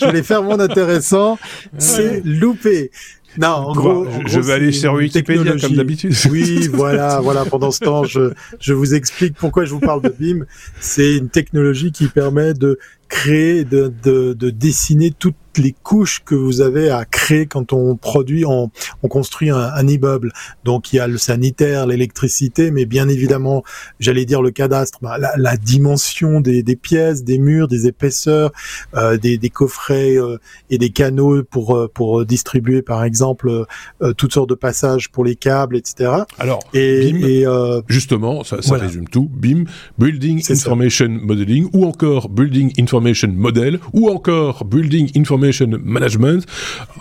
[0.00, 1.38] je voulais faire mon intéressant.
[1.78, 2.90] C'est loupé.
[3.38, 6.14] Non, en gros, je, vais aller sur Wikipédia comme d'habitude.
[6.30, 7.44] Oui, voilà, voilà.
[7.44, 10.44] Pendant ce temps, je, je vous explique pourquoi je vous parle de BIM.
[10.80, 16.34] C'est une technologie qui permet de créer, de, de, de dessiner toute les couches que
[16.34, 18.70] vous avez à créer quand on produit, on,
[19.02, 20.32] on construit un, un, immeuble.
[20.64, 23.62] Donc il y a le sanitaire, l'électricité, mais bien évidemment,
[24.00, 28.52] j'allais dire le cadastre, bah, la, la, dimension des, des, pièces, des murs, des épaisseurs,
[28.94, 30.38] euh, des, des, coffrets euh,
[30.70, 33.64] et des canaux pour euh, pour distribuer par exemple
[34.02, 36.10] euh, toutes sortes de passages pour les câbles, etc.
[36.38, 37.44] Alors, et, BIM, et
[37.88, 39.30] justement, ça, ça résume tout.
[39.32, 39.64] BIM,
[39.98, 45.43] Building Information Modeling, ou encore Building Information Model, ou encore Building Information
[45.82, 46.46] Management.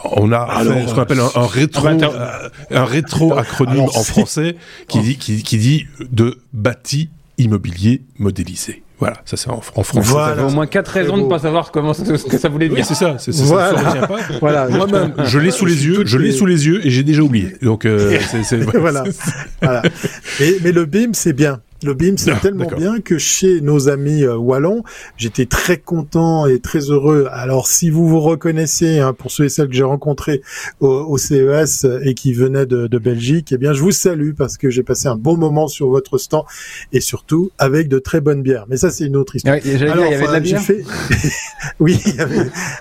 [0.04, 4.56] On a ce qu'on appelle un, rétro, euh, un rétro acronyme en français
[4.88, 8.84] qui dit, qui, qui dit de bâti immobilier modélisé.
[9.00, 10.00] Voilà, ça c'est en, en français.
[10.02, 10.36] Voilà.
[10.38, 12.78] Ça au moins quatre raisons de ne pas savoir comment ce que ça voulait dire.
[12.78, 13.18] Oui, c'est ça.
[13.18, 13.92] C'est, voilà.
[13.92, 14.20] Ça, pas.
[14.40, 14.70] voilà.
[14.70, 17.54] Moi-même, je l'ai sous les yeux, je l'ai sous les yeux et j'ai déjà oublié.
[17.62, 19.04] Donc, euh, c'est, voilà.
[19.62, 19.82] voilà.
[20.40, 21.60] mais le BIM, c'est bien.
[21.84, 24.84] Le BIM, c'est ah, tellement bien que chez nos amis euh, wallons,
[25.18, 27.28] j'étais très content et très heureux.
[27.30, 30.42] Alors, si vous vous reconnaissez, hein, pour ceux et celles que j'ai rencontrés
[30.80, 34.84] au, CES et qui venaient de, Belgique, eh bien, je vous salue parce que j'ai
[34.84, 36.46] passé un bon moment sur votre stand
[36.94, 38.66] et surtout avec de très bonnes bières.
[38.70, 39.56] Mais ça, c'est une autre histoire.
[39.56, 40.62] Alors, il y avait de la bière.
[41.80, 42.00] oui.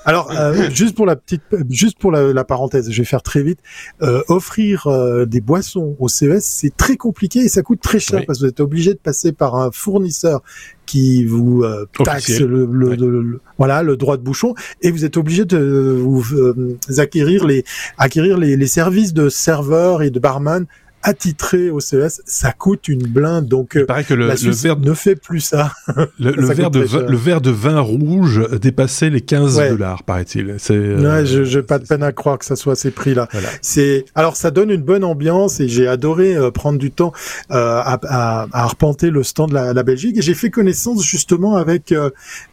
[0.05, 3.59] Alors, euh, juste pour la petite, juste pour la, parenthèse, je vais faire très vite.
[4.03, 4.87] Euh, offrir
[5.27, 8.51] des boissons au CES, c'est très compliqué et ça coûte très cher parce que vous
[8.51, 10.43] êtes obligé de passer par un fournisseur
[10.87, 15.97] qui vous euh, taxe le, voilà le droit de bouchon et vous êtes obligé de
[15.99, 17.65] vous euh, acquérir les
[17.99, 20.67] acquérir les, les, services de serveur et de barman
[21.03, 23.47] attitré au CES, ça coûte une blinde.
[23.47, 25.73] Donc, il paraît que le, verre ne fait plus ça.
[26.19, 30.57] Le, verre de vin, le verre de vin rouge dépassait les 15 dollars, paraît-il.
[30.59, 30.77] C'est.
[30.97, 33.29] Ouais, je, je pas de peine à croire que ça soit ces prix-là.
[33.61, 37.13] C'est alors ça donne une bonne ambiance et j'ai adoré prendre du temps
[37.51, 41.57] à, à, à, arpenter le stand de la, la Belgique et j'ai fait connaissance justement
[41.57, 41.95] avec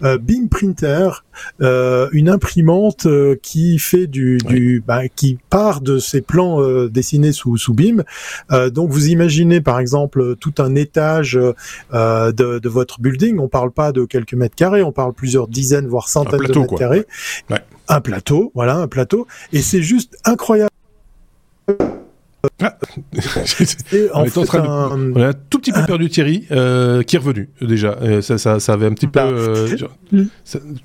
[0.02, 1.10] Beam Printer,
[1.60, 3.08] une imprimante
[3.42, 8.04] qui fait du, du bah, qui part de ses plans euh, dessinés sous, sous BIM.
[8.52, 11.40] Euh, donc vous imaginez par exemple tout un étage
[11.94, 13.40] euh, de, de, votre building.
[13.40, 16.76] On parle pas de quelques mètres carrés, on parle plusieurs dizaines voire centaines de mètres
[16.76, 17.06] carrés.
[17.88, 19.28] Un plateau, voilà, un plateau.
[19.52, 20.70] Et c'est juste incroyable.
[22.62, 22.78] Ah.
[24.14, 25.12] on, est en train de...
[25.16, 27.98] on a un tout petit peu perdu Thierry, euh, qui est revenu déjà.
[28.22, 29.20] ça, ça, ça avait un petit peu.
[29.20, 29.28] Bah.
[29.28, 29.68] Euh,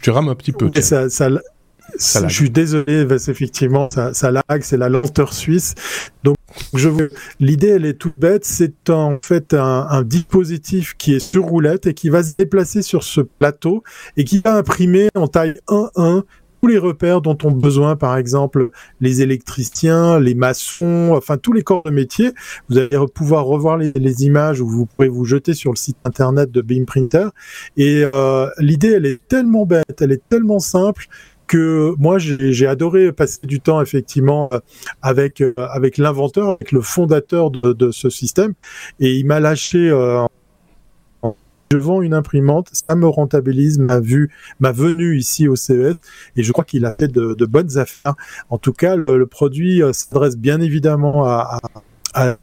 [0.01, 0.71] tu rames un petit peu.
[0.81, 1.29] Ça, ça,
[1.99, 5.75] je suis désolé, effectivement, ça, ça lag, c'est la lenteur suisse.
[6.25, 6.37] Donc,
[6.75, 6.89] je
[7.41, 8.45] l'idée, elle est toute bête.
[8.45, 12.83] C'est en fait un, un, dispositif qui est sur roulette et qui va se déplacer
[12.83, 13.83] sur ce plateau
[14.17, 16.23] et qui va imprimer en taille 1-1
[16.65, 18.71] tous les repères dont ont besoin, par exemple,
[19.03, 22.33] les électriciens, les maçons, enfin tous les corps de métier.
[22.71, 26.51] Vous allez pouvoir revoir les, images ou vous pourrez vous jeter sur le site internet
[26.51, 27.29] de Beam Printer.
[27.77, 31.07] Et euh, l'idée, elle est tellement bête, elle est tellement simple
[31.47, 34.61] que moi j'ai adoré passer du temps effectivement euh,
[35.03, 38.55] avec euh, avec l'inventeur, avec le fondateur de, de, ce système,
[39.01, 39.91] et il m'a lâché.
[39.91, 40.25] Euh,
[41.75, 45.97] je vends une imprimante, ça me rentabilise ma vue, ma venue ici au CES,
[46.37, 48.15] et je crois qu'il a fait de, bonnes affaires.
[48.49, 51.59] En tout cas, le, produit s'adresse bien évidemment à,
[52.15, 52.37] à,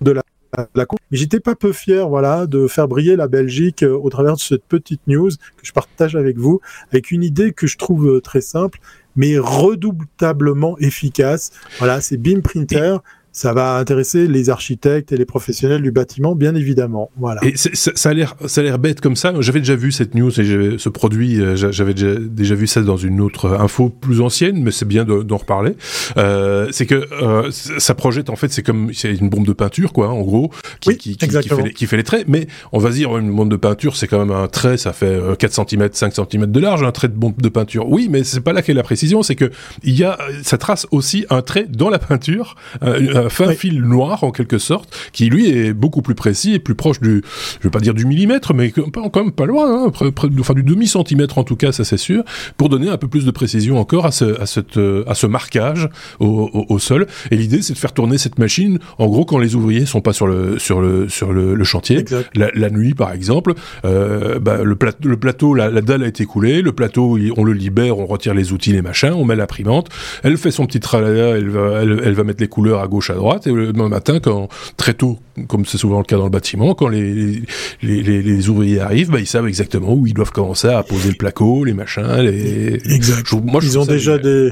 [0.00, 0.22] de la
[0.66, 4.40] Mais j'étais pas peu fier, voilà, de faire briller la Belgique euh, au travers de
[4.40, 6.60] cette petite news que je partage avec vous,
[6.90, 8.78] avec une idée que je trouve euh, très simple,
[9.16, 11.52] mais redoutablement efficace.
[11.78, 12.98] Voilà, c'est Beam Printer
[13.38, 17.08] ça va intéresser les architectes et les professionnels du bâtiment, bien évidemment.
[17.18, 17.40] Voilà.
[17.44, 19.32] Et ça a l'air, ça a l'air bête comme ça.
[19.38, 22.96] J'avais déjà vu cette news et ce produit, euh, j'avais déjà, déjà, vu ça dans
[22.96, 25.76] une autre info plus ancienne, mais c'est bien d'en reparler.
[26.16, 29.92] Euh, c'est que euh, ça projette en fait, c'est comme c'est une bombe de peinture,
[29.92, 32.24] quoi, en gros, qui, qui, qui, fait les, qui, fait les, traits.
[32.26, 35.16] Mais on va dire une bombe de peinture, c'est quand même un trait, ça fait
[35.38, 37.88] 4 cm, 5 cm de large, un trait de bombe de peinture.
[37.88, 39.52] Oui, mais c'est pas là qu'est la précision, c'est que
[39.84, 42.56] il y a, ça trace aussi un trait dans la peinture.
[42.82, 46.74] Euh, fin fil noir en quelque sorte, qui lui est beaucoup plus précis et plus
[46.74, 47.22] proche du,
[47.58, 50.62] je vais pas dire du millimètre, mais quand même pas loin, hein, près, enfin du
[50.62, 52.22] demi centimètre en tout cas, ça c'est sûr,
[52.56, 55.88] pour donner un peu plus de précision encore à ce, à cette, à ce marquage
[56.20, 57.06] au, au, sol.
[57.30, 60.12] Et l'idée c'est de faire tourner cette machine, en gros quand les ouvriers sont pas
[60.12, 62.04] sur le sur le sur le, chantier,
[62.34, 63.54] la, nuit par exemple,
[63.84, 67.98] euh, bah, le, le plateau, la, dalle a été coulée, le plateau on le libère,
[67.98, 69.88] on retire les outils, les machins, on met l'imprimante,
[70.22, 73.10] elle fait son petit tralala, elle va, elle, elle va mettre les couleurs à gauche
[73.10, 76.30] à droite et le matin, quand très tôt, comme c'est souvent le cas dans le
[76.30, 77.42] bâtiment, quand les,
[77.82, 81.16] les, les, ouvriers arrivent, bah, ils savent exactement où ils doivent commencer à poser le
[81.16, 82.16] placo, les machins.
[82.20, 82.74] Les...
[82.94, 83.32] Exact.
[83.44, 84.50] moi, ils ont déjà des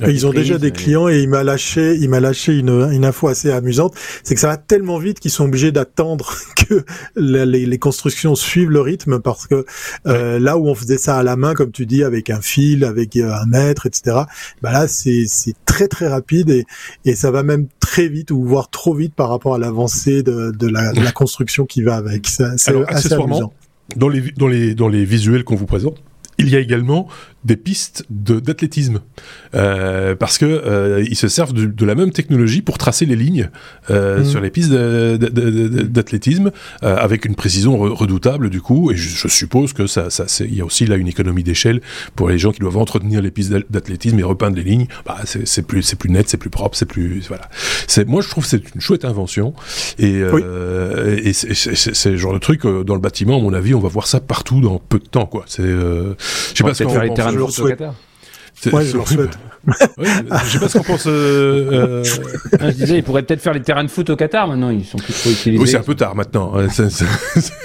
[0.00, 3.28] ils ont déjà des clients et il m'a lâché, il m'a lâché une, une info
[3.28, 6.84] assez amusante, c'est que ça va tellement vite qu'ils sont obligés d'attendre que
[7.16, 9.66] les, les, constructions suivent le rythme parce que
[10.06, 12.84] euh, là où on faisait ça à la main, comme tu dis, avec un fil,
[12.84, 14.20] avec euh, un mètre, etc.
[14.62, 16.64] Bah là, c'est c'est très très rapide et
[17.04, 20.52] et ça va même très vite ou voire trop vite par rapport à l'avancée de,
[20.52, 22.26] de, la, de la construction qui va avec.
[22.26, 23.52] C'est assez amusant.
[23.96, 26.02] Dans les dans les dans les visuels qu'on vous présente,
[26.38, 27.08] il y a également
[27.44, 29.00] des pistes d'athlétisme.
[29.54, 33.16] Euh, parce que euh, ils se servent de, de, la même technologie pour tracer les
[33.16, 33.50] lignes
[33.90, 34.24] euh, mmh.
[34.24, 39.72] sur les pistes d'athlétisme euh, avec une précision redoutable du coup et je, je suppose
[39.72, 41.80] que ça, ça il y a aussi là une économie d'échelle
[42.16, 44.86] pour les gens qui doivent entretenir les pistes d'athlétisme et repeindre les lignes.
[45.04, 47.48] Bah, c'est plus c'est plus net c'est plus propre c'est plus voilà.
[47.86, 49.54] C'est moi je trouve c'est une chouette invention
[49.98, 53.80] et, euh, et c'est le genre de truc dans le bâtiment à mon avis on
[53.80, 55.44] va voir ça partout dans peu de temps quoi.
[55.46, 56.14] C'est je
[56.54, 57.80] sais pas ce qu'on je le souhaite.
[58.72, 61.06] Ouais, je le souhaite je sais pas ce qu'on pense.
[61.06, 62.04] Euh, euh...
[62.58, 64.70] Ah, je disais, ils pourraient peut-être faire les terrains de foot au Qatar maintenant.
[64.70, 65.62] Ils sont plus trop utilisés.
[65.62, 66.52] Oui, c'est un peu tard maintenant.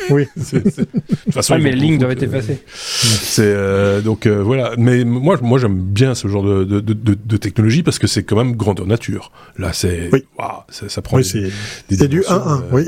[0.09, 0.27] oui.
[0.35, 2.61] De toute façon, ouais, mais les lignes doivent être effacées.
[2.67, 4.71] C'est euh, donc euh, voilà.
[4.77, 8.23] Mais moi, moi, j'aime bien ce genre de, de, de, de technologie parce que c'est
[8.23, 9.31] quand même grandeur nature.
[9.57, 10.25] Là, c'est oui.
[10.37, 11.17] Wow, ça, prend.
[11.17, 12.31] Oui, c'est du 1-1.
[12.31, 12.85] Euh, oui.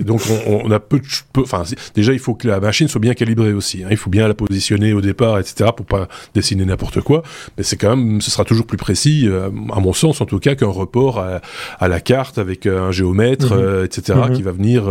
[0.00, 1.04] et donc, on, on, a peu de.
[1.40, 1.64] Enfin,
[1.94, 3.84] déjà, il faut que la machine soit bien calibrée aussi.
[3.84, 3.88] Hein.
[3.90, 7.22] Il faut bien la positionner au départ, etc., pour pas dessiner n'importe quoi.
[7.56, 10.38] Mais c'est quand même ce sera toujours plus précis, euh, à mon sens en tout
[10.38, 13.60] cas, qu'un report à, la carte avec euh, un géomètre, mhm.
[13.60, 14.36] euh, etc., mhm.
[14.36, 14.88] qui va venir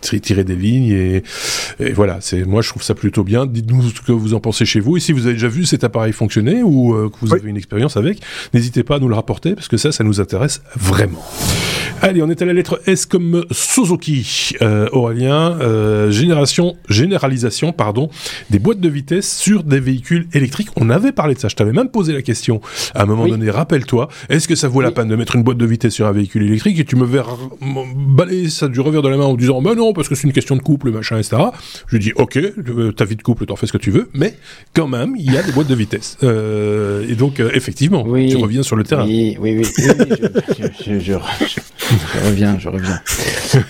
[0.00, 1.22] tirer des lignes et,
[1.92, 2.18] voilà.
[2.20, 3.46] C'est moi je trouve ça plutôt bien.
[3.46, 5.84] Dites-nous ce que vous en pensez chez vous et si vous avez déjà vu cet
[5.84, 8.20] appareil fonctionner ou que vous avez une expérience avec,
[8.54, 11.24] n'hésitez pas à nous le rapporter parce que ça, ça nous intéresse vraiment.
[12.02, 15.58] Allez, on est à la lettre S comme Suzuki, euh, Aurélien.
[15.60, 18.08] Euh, génération, généralisation, pardon,
[18.48, 20.68] des boîtes de vitesse sur des véhicules électriques.
[20.76, 21.48] On avait parlé de ça.
[21.48, 22.62] Je t'avais même posé la question
[22.94, 23.50] à un moment donné.
[23.50, 26.12] Rappelle-toi, est-ce que ça vaut la peine de mettre une boîte de vitesse sur un
[26.12, 27.36] véhicule électrique Et tu me verras
[27.94, 30.32] balayer ça du revers de la main en disant, bah non, parce que c'est une
[30.32, 31.36] question de couple, machin, etc.
[31.86, 32.38] Je dis, ok,
[32.96, 34.36] ta vie de couple, t'en fais ce que tu veux, mais
[34.74, 36.16] quand même, il y a des boîtes de vitesse.
[36.22, 39.04] Euh, et donc, euh, effectivement, tu reviens sur le terrain.
[39.04, 39.64] Oui, oui, oui.
[40.86, 41.89] je, je, je
[42.24, 43.00] reviens, je reviens.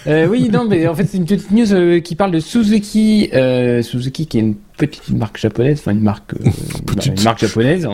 [0.07, 3.31] Euh, oui, non, mais en fait, c'est une petite news euh, qui parle de Suzuki.
[3.35, 7.89] Euh, Suzuki, qui est une petite marque japonaise, enfin une marque, bah, une marque japonaise,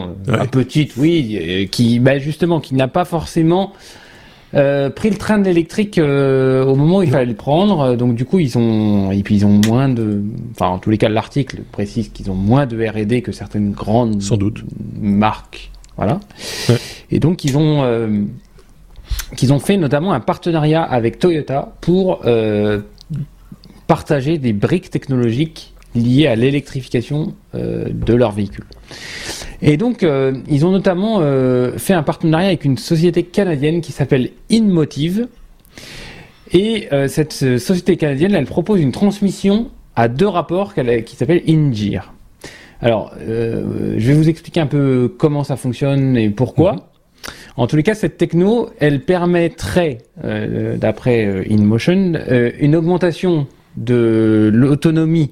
[0.51, 3.73] petite, oui, qui, bah, justement, qui n'a pas forcément
[4.53, 7.95] pris le train de l'électrique au moment où il fallait le prendre.
[7.97, 10.23] Donc, du coup, ils ont, et puis ils ont moins de,
[10.53, 14.23] enfin, en tous les cas, l'article précise qu'ils ont moins de R&D que certaines grandes,
[14.23, 14.65] sans doute,
[14.99, 15.71] marques.
[15.97, 16.21] Voilà.
[17.11, 17.83] Et donc, ils ont
[19.37, 22.81] qu'ils ont fait notamment un partenariat avec Toyota pour euh,
[23.87, 28.67] partager des briques technologiques liées à l'électrification euh, de leurs véhicules.
[29.63, 31.21] Et donc, euh, ils ont notamment
[31.79, 35.29] fait un partenariat avec une société canadienne qui s'appelle InMotive.
[36.53, 42.15] Et cette société canadienne, elle propose une transmission à deux rapports qui s'appelle InGear.
[42.81, 46.73] Alors, je vais vous expliquer un peu comment ça fonctionne et pourquoi.
[46.75, 46.81] Mhm.
[47.57, 53.47] En tous les cas, cette techno, elle permettrait, euh, d'après euh, InMotion, euh, une augmentation
[53.77, 55.31] de l'autonomie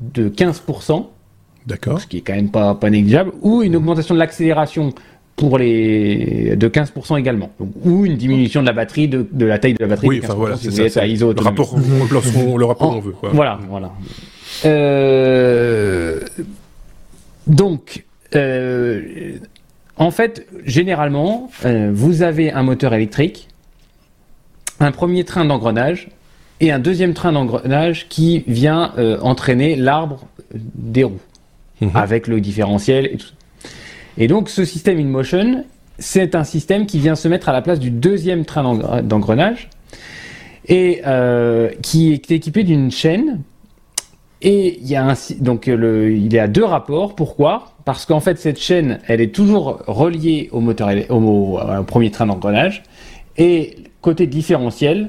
[0.00, 1.06] de 15%.
[1.66, 2.00] D'accord.
[2.00, 3.32] Ce qui est quand même pas, pas négligeable.
[3.42, 4.92] Ou une augmentation de l'accélération
[5.34, 7.50] pour les de 15% également.
[7.82, 10.06] ou une diminution de la batterie, de, la taille de la batterie.
[10.06, 11.04] Oui, enfin voilà, c'est ça.
[11.04, 13.14] ISO le rapport, le rapport qu'on veut.
[13.32, 13.90] Voilà, voilà.
[17.48, 18.04] donc,
[19.96, 23.48] en fait, généralement, euh, vous avez un moteur électrique,
[24.80, 26.08] un premier train d'engrenage
[26.60, 31.20] et un deuxième train d'engrenage qui vient euh, entraîner l'arbre des roues
[31.80, 31.90] mhm.
[31.94, 33.32] avec le différentiel et tout.
[34.18, 35.64] Et donc, ce système in motion,
[35.98, 39.68] c'est un système qui vient se mettre à la place du deuxième train d'engrenage
[40.66, 43.40] et euh, qui est équipé d'une chaîne.
[44.44, 47.14] Et il y a un, donc le, il est à deux rapports.
[47.16, 47.72] Pourquoi?
[47.86, 52.82] Parce qu'en fait cette chaîne, elle est toujours reliée au moteur, au, premier train d'engrenage.
[53.38, 55.08] Et côté différentiel,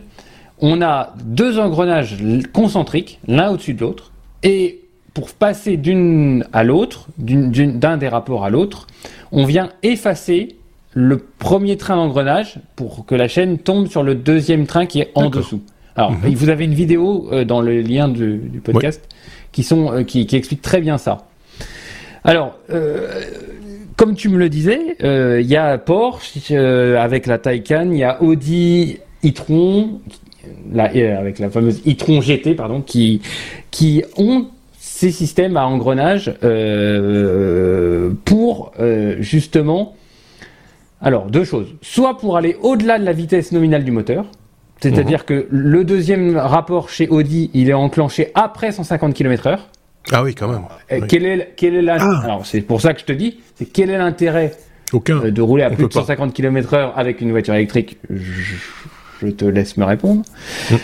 [0.60, 2.18] on a deux engrenages
[2.54, 4.14] concentriques, l'un au-dessus de l'autre.
[4.42, 4.82] Et
[5.14, 8.88] pour passer d'une à l'autre, d'un des rapports à l'autre,
[9.34, 10.56] on vient effacer
[10.94, 15.12] le premier train d'engrenage pour que la chaîne tombe sur le deuxième train qui est
[15.14, 15.62] en dessous.
[15.96, 16.34] Alors, mhm.
[16.34, 19.02] vous avez une vidéo euh, dans le lien du, podcast
[19.52, 21.26] qui, sont, euh, qui explique très bien ça.
[22.24, 23.24] Alors, euh,
[23.96, 28.22] comme tu me le disais, il y a Porsche avec la Taycan, il y a
[28.22, 30.02] Audi e-tron,
[30.76, 33.22] avec la fameuse e-tron GT, pardon, qui,
[33.72, 36.34] qui ont ces systèmes à engrenage
[38.26, 38.74] pour
[39.20, 39.96] justement,
[41.00, 44.26] alors deux choses, soit pour aller au-delà de la vitesse nominale du moteur,
[44.82, 45.26] c'est-à-dire mhm.
[45.26, 49.60] que le deuxième rapport chez Audi, il est enclenché après 150 km/h.
[50.12, 50.64] Ah oui, quand même.
[50.92, 52.22] Euh, quel est, quel est ah.
[52.24, 54.54] Alors, c'est pour ça que je te dis, c'est quel est l'intérêt
[54.94, 57.98] euh, de rouler à plus de 150 km/h avec une voiture électrique?
[58.10, 60.22] Je, te laisse me répondre.
[60.72, 60.78] Hum.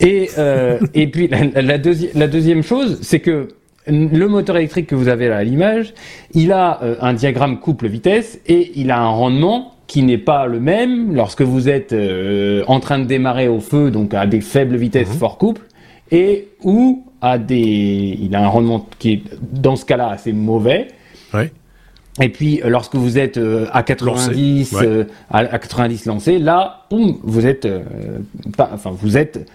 [0.00, 3.48] Et, euh, et puis, la, la, la deuxième chose, c'est que
[3.88, 5.94] le moteur électrique que vous avez là à l'image,
[6.34, 11.14] il a un diagramme couple-vitesse et il a un rendement qui n'est pas le même
[11.14, 11.94] lorsque vous êtes
[12.66, 15.16] en train de démarrer au feu, donc à des faibles vitesses hum.
[15.16, 15.62] fort couple,
[16.10, 20.88] et où a des, il a un rendement qui est dans ce cas-là assez mauvais.
[22.20, 27.46] Et puis euh, lorsque vous êtes euh, à 90, euh, à, 90 lancé, là, vous
[27.46, 27.68] êtes,
[28.56, 29.48] pas, enfin vous êtes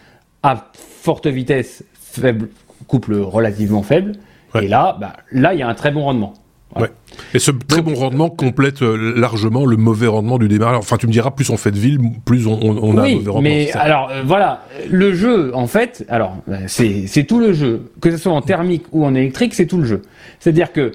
[0.43, 2.49] à forte vitesse, faible
[2.87, 4.13] couple relativement faible.
[4.61, 6.33] Et là, bah, là il y a un très bon rendement.
[6.79, 6.91] Ouais.
[7.33, 10.77] Et ce très bon rendement complète euh, largement le mauvais rendement du démarrage.
[10.77, 13.29] Enfin, tu me diras, plus on fait de ville, plus on, on, a un mauvais
[13.29, 13.41] rendement.
[13.41, 17.91] Mais alors, euh, voilà, le jeu, en fait, alors, bah, c'est tout le jeu.
[18.01, 20.01] Que ce soit en thermique ou en électrique, c'est tout le jeu.
[20.39, 20.91] C'est-à-dire que,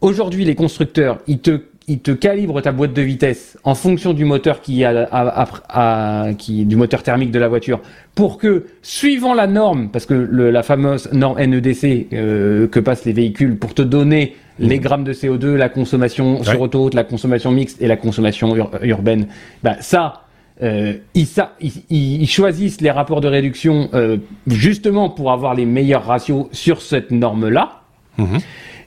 [0.00, 4.26] aujourd'hui, les constructeurs, ils te il te calibre ta boîte de vitesse en fonction du
[4.26, 7.80] moteur qui a, qui, du moteur thermique de la voiture
[8.14, 13.14] pour que, suivant la norme, parce que la fameuse norme NEDC euh, que passent les
[13.14, 17.80] véhicules pour te donner les grammes de CO2, la consommation sur autoroute, la consommation mixte
[17.80, 19.26] et la consommation urbaine,
[19.62, 20.24] bah, ça,
[20.62, 24.16] euh, ils, choisissent les rapports de réduction euh,
[24.48, 27.82] justement pour avoir les meilleurs ratios sur cette norme-là.
[28.16, 28.38] Mmh.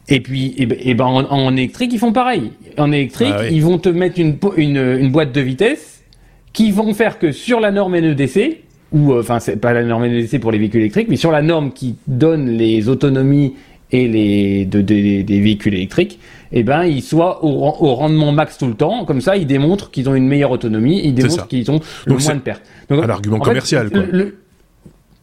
[0.09, 2.51] Et puis, et, ben, ben en, électrique, ils font pareil.
[2.77, 6.03] En électrique, ah ils vont te mettre une, une, une, boîte de vitesse
[6.51, 10.41] qui vont faire que sur la norme NEDC, ou enfin c'est pas la norme NEDC
[10.41, 13.53] pour les véhicules électriques, mais sur la norme qui donne les autonomies
[13.91, 16.19] et les de, des véhicules électriques,
[16.51, 19.05] eh ben ils soient au, rendement max tout le temps.
[19.05, 22.35] Comme ça, ils démontrent qu'ils ont une meilleure autonomie, ils démontrent qu'ils ont le moins
[22.35, 22.63] de pertes.
[22.89, 23.89] Donc, un argument commercial.
[23.89, 24.03] quoi.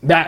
[0.03, 0.27] bah,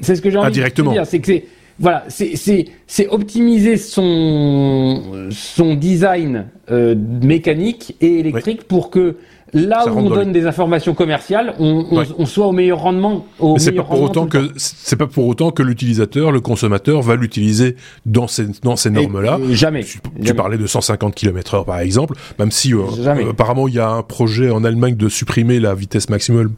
[0.00, 1.44] c'est ce que j'ai envie de dire, c'est que c'est
[1.78, 9.16] voilà, c'est optimiser son son design euh, mécanique et électrique pour que
[9.54, 11.86] là où on donne des informations commerciales, on,
[12.18, 13.26] on, soit au meilleur rendement.
[13.38, 17.16] Au c'est pas pour autant que c'est pas pour autant que l'utilisateur, le consommateur, va
[17.16, 17.76] l'utiliser
[18.06, 19.38] dans ces dans ces normes-là.
[19.50, 19.84] Jamais.
[19.84, 23.88] Tu, parlais de 150 km/h par exemple, même si euh, euh, apparemment il y a
[23.88, 26.52] un projet en Allemagne de supprimer la vitesse maximum.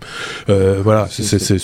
[0.49, 1.57] Euh, voilà, c'est c'est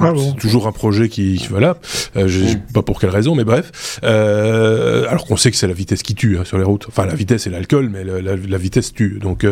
[0.00, 1.76] ah toujours un projet qui voilà.
[2.16, 4.00] Euh, je sais pas pour quelle raison, mais bref.
[4.04, 6.86] Euh, alors qu'on sait que c'est la vitesse qui tue hein, sur les routes.
[6.88, 9.18] Enfin, la vitesse et l'alcool, mais la, la, vitesse tue.
[9.20, 9.46] Donc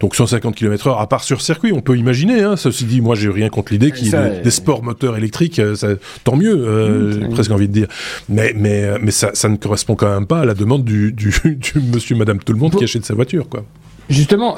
[0.00, 2.42] donc 150 km heure, à part sur circuit, on peut imaginer.
[2.42, 5.58] Hein, ceci dit, moi, j'ai rien contre l'idée qu'il y ait des, sports moteurs électriques,
[5.58, 5.88] euh, ça,
[6.24, 7.88] tant mieux, euh, mmh, presque envie de dire.
[8.28, 11.12] Mais, mais, euh, mais ça, ça ne correspond quand même pas à la demande du,
[11.12, 13.64] du, du monsieur, madame, tout le monde qui achète sa voiture, quoi.
[14.08, 14.56] Justement,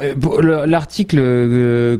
[0.64, 1.98] l'article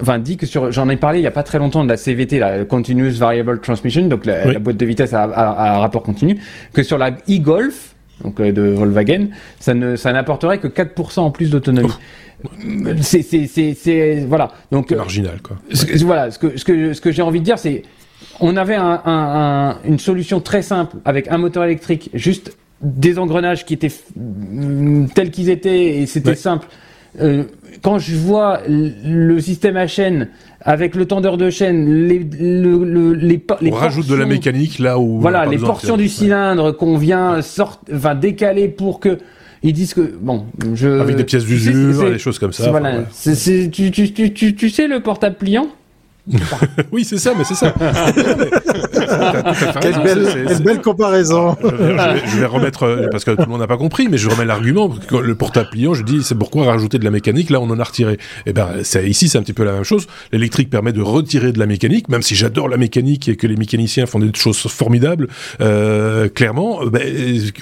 [0.00, 1.96] enfin, dit que sur, j'en ai parlé il y a pas très longtemps de la
[1.96, 6.38] CVT, la Continuous Variable Transmission, donc la, boîte de vitesse à, à, rapport continu,
[6.74, 9.28] que sur la e-Golf, donc de Volkswagen,
[9.60, 11.88] ça ne, ça n'apporterait que 4% en plus d'autonomie.
[11.90, 12.00] Oh
[13.00, 15.56] c'est c'est voilà donc marginal quoi.
[15.72, 17.82] Ce, voilà ce que ce que ce que j'ai envie de dire c'est
[18.40, 23.64] on avait un, un, une solution très simple avec un moteur électrique juste des engrenages
[23.64, 23.92] qui étaient
[25.14, 26.66] tels qu'ils étaient et c'était simple.
[27.20, 27.44] Euh,
[27.82, 30.28] quand je vois le système à chaîne
[30.60, 34.98] avec le tendeur de chaîne, les, le, les, les on rajoute de la mécanique là
[34.98, 39.18] où voilà les portions du cylindre qu'on vient sort, enfin décaler pour que
[39.62, 42.70] ils disent que bon, je avec des pièces d'usure, des choses comme ça.
[42.70, 43.04] Voilà.
[43.72, 45.68] tu, tu, tu, tu, tu sais le portable pliant?
[46.92, 47.72] oui, c'est ça, mais c'est ça.
[49.80, 51.56] Quelle belle, belle comparaison.
[51.62, 54.44] Je vais, remettre, euh, parce que tout le monde n'a pas compris, mais je remets
[54.44, 54.92] l'argument.
[55.10, 57.84] Le portable pliant, je dis, c'est pourquoi rajouter de la mécanique, là on en a
[57.84, 58.14] retiré.
[58.14, 58.68] Et eh ben,
[59.04, 60.06] ici c'est un petit peu la même chose.
[60.32, 63.56] L'électrique permet de retirer de la mécanique, même si j'adore la mécanique et que les
[63.56, 65.28] mécaniciens font des choses formidables,
[65.60, 67.02] euh, clairement, ben,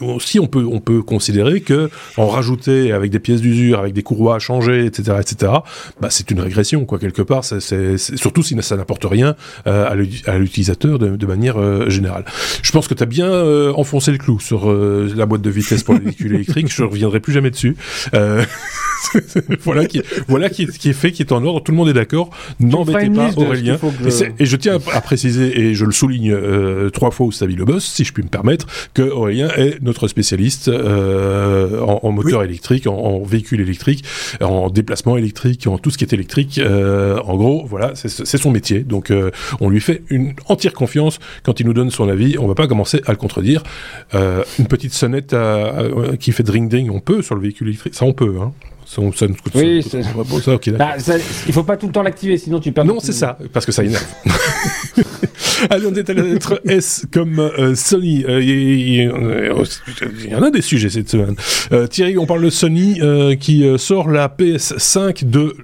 [0.01, 4.03] aussi on peut, on peut considérer que en rajouter avec des pièces d'usure, avec des
[4.03, 5.53] courroies à changer, etc., etc.,
[6.01, 7.45] bah, c'est une régression, quoi, quelque part.
[7.45, 9.37] C'est, surtout si ça n'apporte rien
[9.67, 9.89] euh,
[10.27, 12.25] à l'utilisateur de, manière euh, générale.
[12.63, 15.83] Je pense que tu as bien euh, enfoncé le clou sur la boîte de vitesse
[15.83, 16.73] pour les véhicules électriques.
[16.73, 17.77] Je reviendrai plus jamais dessus.
[19.61, 21.63] voilà qui voilà qui, qui, est fait, qui est en ordre.
[21.63, 22.31] Tout le monde est d'accord.
[22.61, 23.79] N'embêtez pas Aurélien.
[24.39, 26.35] Et, je tiens à, préciser et je le souligne
[26.91, 30.09] trois fois au Stabi le boss, si je puis me permettre, que Aurélien est notre
[30.09, 34.05] spécialiste en, moteur électrique, en, en, véhicule électrique,
[34.41, 36.61] en déplacement électrique, en tout ce qui est électrique.
[36.61, 38.81] en gros, voilà, c'est son métier.
[38.81, 39.31] Donc euh,
[39.61, 42.39] on lui fait une entière confiance quand il nous donne son avis.
[42.39, 43.63] On va pas commencer à le contredire.
[44.15, 45.35] Euh, une petite sonnette
[46.21, 47.95] qui fait dring ding, on peut sur le véhicule électrique.
[47.95, 48.37] Ça on peut.
[48.41, 48.53] Hein.
[48.87, 50.11] Ça, ça nous coûte oui, ça, ça,
[50.73, 51.15] bah, ça,
[51.47, 52.85] il faut pas tout le temps l'activer, sinon tu perds.
[52.85, 54.05] Non, c'est ça, parce que ça énerve.
[55.71, 58.25] Allez, on est à la lettre S comme euh, Sony.
[58.29, 61.35] Euh, il y, en a des sujets cette semaine.
[61.73, 63.01] Euh, Thierry, on parle de Sony
[63.41, 65.57] qui sort la PS5 de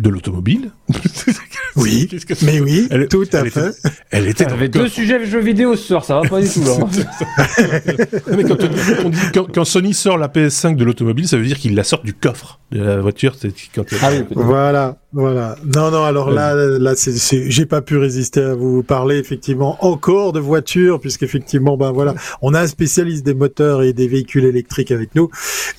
[0.00, 0.70] de l'automobile.
[1.76, 2.08] oui,
[2.42, 3.72] mais oui, tout à fait.
[4.10, 6.60] elle était avait deux sujets de jeux vidéo ce soir, ça va pas du tout.
[8.36, 8.56] mais quand,
[9.04, 9.18] on dit,
[9.54, 12.60] quand, Sony sort la PS5 de l'automobile, ça veut dire qu'il la sort du coffre
[12.70, 13.36] de la voiture.
[13.74, 15.56] Quand ah voilà, voilà.
[15.64, 16.04] Non, non.
[16.04, 21.00] Alors là, là, c'est, j'ai pas pu résister à vous parler effectivement encore de voitures,
[21.00, 25.28] puisqu'effectivement, ben voilà, on a un spécialiste des moteurs et des véhicules électriques avec nous.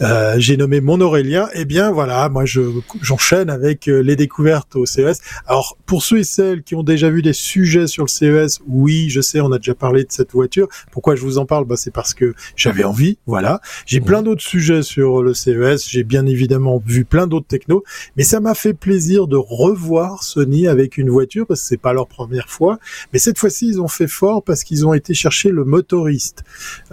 [0.02, 1.48] Euh, j'ai nommé mon Aurélien.
[1.54, 2.62] Eh bien, voilà, moi, je
[3.02, 5.20] j'enchaîne avec euh, les découvertes au CES.
[5.48, 9.10] Alors, pour ceux et celles qui ont déjà vu des sujets sur le CES, oui,
[9.10, 10.68] je sais, on a déjà parlé de cette voiture.
[10.92, 11.64] Pourquoi je vous en parle?
[11.64, 13.18] Bah, c'est parce que j'avais envie.
[13.28, 13.62] Voilà.
[13.86, 15.88] J'ai plein d'autres sujets sur le CES.
[15.88, 17.84] J'ai bien évidemment vu plein d'autres technos,
[18.18, 21.94] mais ça m'a fait plaisir de revoir Sony avec une voiture parce que c'est pas
[21.94, 22.80] leur première fois.
[23.14, 26.44] Mais cette fois-ci, ils ont fait fort parce qu'ils ont été chercher le motoriste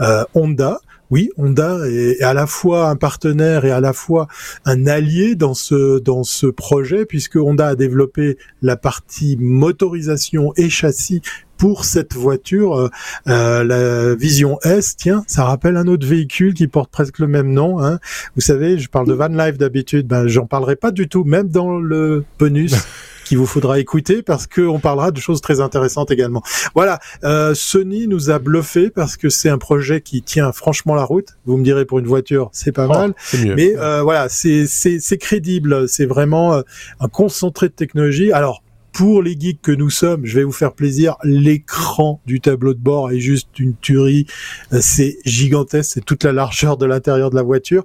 [0.01, 4.29] euh, Honda oui, Honda est à la fois un partenaire et à la fois
[4.67, 10.69] un allié dans ce dans ce projet puisque Honda a développé la partie motorisation et
[10.69, 11.23] châssis
[11.59, 12.89] pour cette voiture, euh,
[13.29, 17.53] euh, la Vision S, tiens, ça rappelle un autre véhicule qui porte presque le même
[17.53, 17.83] nom.
[17.83, 17.99] Hein.
[18.37, 21.49] Vous savez, je parle de Van Life d'habitude, ben j'en parlerai pas du tout, même
[21.49, 22.75] dans le bonus.
[23.29, 26.43] qu'il vous faudra écouter parce qu'on parlera de choses très intéressantes également.
[26.75, 31.05] Voilà, euh, Sony nous a bluffé parce que c'est un projet qui tient franchement la
[31.05, 31.37] route.
[31.45, 33.15] Vous me direz pour une voiture, c'est pas oh, mal,
[33.55, 36.63] mais euh, voilà, c'est c'est crédible, c'est vraiment euh,
[37.01, 38.33] un concentré de technologie.
[38.33, 38.63] Alors
[38.99, 42.81] pour les geeks que nous sommes, je vais vous faire plaisir, l'écran du tableau de
[42.81, 44.27] bord est juste une tuerie.
[44.73, 47.85] Euh, c'est gigantesque, c'est toute la largeur de l'intérieur de la voiture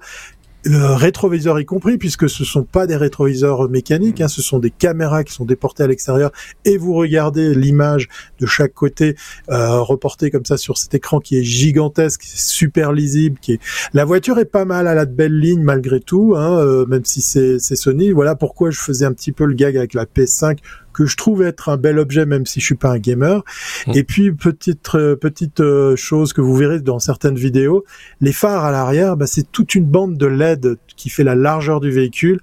[0.65, 4.69] le rétroviseur y compris, puisque ce sont pas des rétroviseurs mécaniques, hein, ce sont des
[4.71, 6.31] caméras qui sont déportées à l'extérieur,
[6.63, 8.07] et vous regardez l'image
[8.39, 9.15] de chaque côté
[9.49, 13.39] euh, reportée comme ça sur cet écran qui est gigantesque, super lisible.
[13.41, 13.59] Qui est...
[13.93, 17.21] La voiture est pas mal à la belle ligne malgré tout, hein, euh, même si
[17.21, 18.11] c'est Sony.
[18.11, 20.59] Voilà pourquoi je faisais un petit peu le gag avec la PS5
[20.93, 23.43] que je trouve être un bel objet même si je suis pas un gamer.
[23.87, 23.91] Mmh.
[23.95, 27.83] Et puis petite euh, petite euh, chose que vous verrez dans certaines vidéos,
[28.21, 31.79] les phares à l'arrière, bah, c'est toute une bande de LED qui fait la largeur
[31.79, 32.39] du véhicule.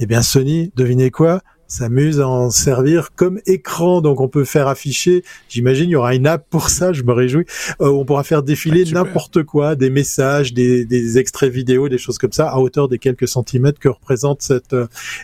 [0.00, 1.40] Eh bien Sony, devinez quoi?
[1.66, 4.00] S'amuse à en servir comme écran.
[4.00, 7.12] Donc on peut faire afficher, j'imagine il y aura une app pour ça, je me
[7.12, 7.44] réjouis.
[7.80, 12.18] Euh, on pourra faire défiler n'importe quoi, des messages, des, des, extraits vidéo, des choses
[12.18, 14.76] comme ça, à hauteur des quelques centimètres que représente cette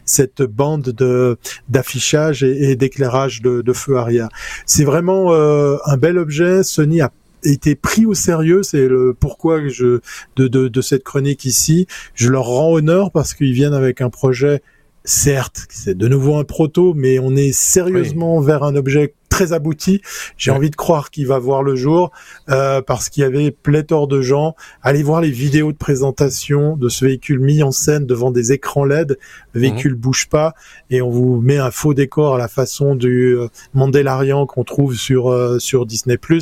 [0.05, 1.37] cette bande de
[1.69, 4.29] d'affichage et, d'éclairage de, de, feu arrière.
[4.67, 6.63] C'est vraiment euh, un bel objet.
[6.63, 7.13] Sony a
[7.45, 10.01] été pris au sérieux, c'est le pourquoi je
[10.37, 11.87] de, de, de cette chronique ici.
[12.15, 14.63] Je leur rends honneur parce qu'ils viennent avec un projet
[15.11, 20.03] certes, c'est de nouveau un proto, mais on est sérieusement vers un objet très abouti.
[20.37, 22.11] J'ai envie de croire qu'il va voir le jour
[22.51, 24.55] euh, parce qu'il y avait pléthore de gens.
[24.83, 28.85] Allez voir les vidéos de présentation de ce véhicule mis en scène devant des écrans
[28.85, 29.19] LED.
[29.53, 29.67] Le mhm.
[29.67, 30.55] véhicule bouge pas
[30.91, 34.95] et on vous met un faux décor à la façon du euh, Mandalorian qu'on trouve
[34.95, 36.19] sur euh, sur Disney+.
[36.21, 36.37] Vous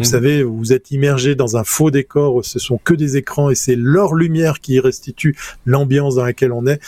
[0.00, 0.04] mhm.
[0.04, 2.44] savez, vous êtes immergé dans un faux décor.
[2.44, 6.66] Ce sont que des écrans et c'est leur lumière qui restitue l'ambiance dans laquelle on
[6.66, 6.80] est.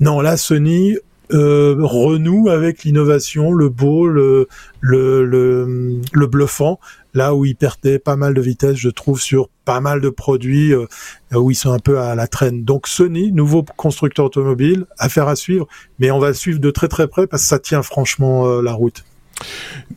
[0.00, 0.96] Non, là, Sony,
[1.34, 4.48] euh, renoue avec l'innovation, le beau, le,
[4.80, 6.78] le, le, bluffant,
[7.12, 10.72] là où ils perdaient pas mal de vitesse, je trouve, sur pas mal de produits
[10.72, 10.86] euh,
[11.32, 12.64] où ils sont un peu à la traîne.
[12.64, 15.66] Donc Sony, nouveau constructeur automobile, affaire à suivre,
[15.98, 18.72] mais on va suivre de très très près parce que ça tient franchement euh, la
[18.72, 19.04] route.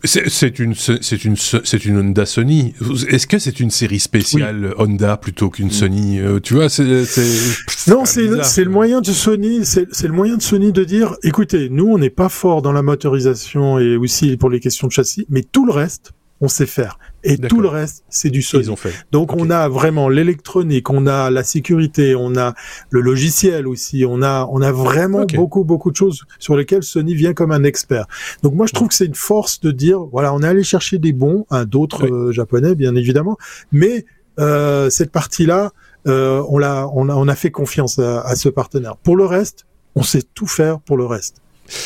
[0.04, 2.74] C'est une, c'est une, c'est une Honda Sony.
[3.10, 6.84] Est-ce que c'est une série spéciale Honda plutôt qu'une Sony euh, Tu vois, c'est,
[7.88, 11.70] non, c'est, c'est le moyen de Sony, c'est, le moyen de Sony de dire, écoutez,
[11.70, 15.26] nous on n'est pas fort dans la motorisation et aussi pour les questions de châssis,
[15.30, 16.12] mais tout le reste,
[16.42, 17.00] on sait faire.
[17.24, 18.76] Et tout le reste, c'est du Sony.
[18.76, 18.94] fait.
[19.12, 22.54] Donc on a vraiment l'électronique, on a la sécurité, on a
[22.90, 27.16] le logiciel aussi, on a on a vraiment beaucoup beaucoup de choses sur lesquelles Sony
[27.16, 28.06] vient comme un expert.
[28.44, 31.00] Donc moi je trouve que c'est une force de dire voilà, on est allé chercher
[31.00, 33.38] des bons, hein, d'autres euh, japonais bien évidemment,
[33.72, 34.06] mais
[34.40, 35.72] euh, cette partie-là,
[36.08, 38.96] euh, on l'a on a on a fait confiance à, à ce partenaire.
[38.96, 39.66] Pour le reste,
[39.96, 41.42] on sait tout faire pour le reste.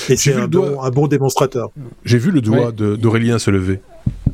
[0.09, 1.71] Et c'est un, bon, un bon démonstrateur.
[2.05, 3.81] J'ai vu le doigt d'Aurélien se lever.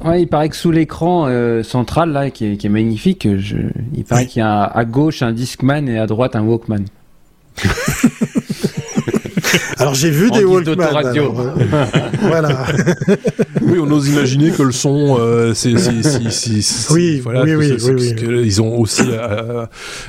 [0.04, 3.58] Ouais, il paraît que sous l'écran euh, central là, qui est, qui est magnifique, je,
[3.96, 6.86] il paraît qu'il y a à gauche un Discman et à droite un Walkman.
[9.78, 10.88] Alors j'ai vu des Walkman.
[10.88, 11.36] Radio.
[11.40, 11.56] Euh,
[12.22, 12.66] voilà.
[13.62, 15.74] oui, on ose imaginer que le son, euh, c'est,
[16.92, 19.66] oui, voilà, oui, oui, oui, ils ont aussi, euh,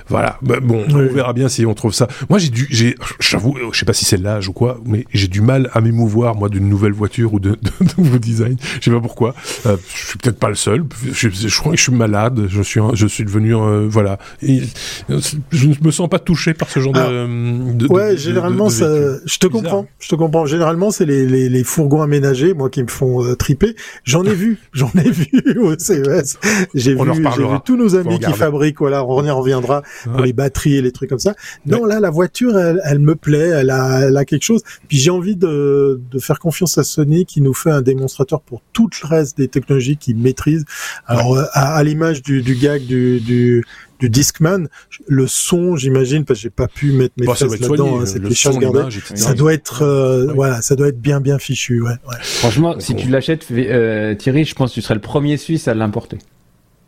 [0.08, 0.38] voilà.
[0.42, 2.08] Bah, bon, on verra bien si on trouve ça.
[2.28, 5.28] Moi, j'ai dû, j'ai, j'avoue, je sais pas si c'est l'âge ou quoi, mais j'ai
[5.28, 8.56] du mal à m'émouvoir moi d'une nouvelle voiture ou de, de, nouveau design.
[8.80, 9.34] Je sais pas pourquoi.
[9.66, 10.84] Euh, je suis peut-être pas le seul.
[11.12, 12.46] Je, je, crois que je suis malade.
[12.48, 14.18] Je suis, je suis devenu, euh, voilà.
[14.42, 14.62] Et,
[15.52, 18.86] je ne me sens pas touché par ce genre de, de, Ouais, généralement, ça,
[19.24, 19.86] je te comprends.
[19.98, 20.46] Je te comprends.
[20.46, 23.74] Généralement, c'est les, les, les, fourgons aménagés, moi, qui me font euh, triper.
[24.04, 26.38] J'en ai vu, j'en ai vu au CES.
[26.74, 27.24] J'ai vu, vu,
[27.64, 28.80] tous nos amis qui fabriquent.
[28.80, 31.34] Voilà, on y reviendra pour les batteries et les trucs comme ça.
[31.66, 33.48] Non, là, la voiture, elle, elle, me plaît.
[33.48, 34.62] Elle a, elle a quelque chose.
[34.88, 38.62] Puis j'ai envie de, de faire confiance à Sony qui nous fait un démonstrateur pour
[38.72, 40.64] tout le reste des technologies qu'ils maîtrisent.
[41.06, 43.64] Alors, euh, à, à l'image du, du gag du, du
[43.98, 44.68] du Discman,
[45.06, 48.04] le son, j'imagine, parce que j'ai pas pu mettre mes bah, fesses là-dedans, hein,
[49.14, 51.90] Ça doit être, euh, voilà, ça doit être bien, bien fichu, ouais.
[51.90, 52.16] ouais.
[52.20, 55.74] Franchement, si tu l'achètes, euh, Thierry, je pense que tu serais le premier Suisse à
[55.74, 56.18] l'importer.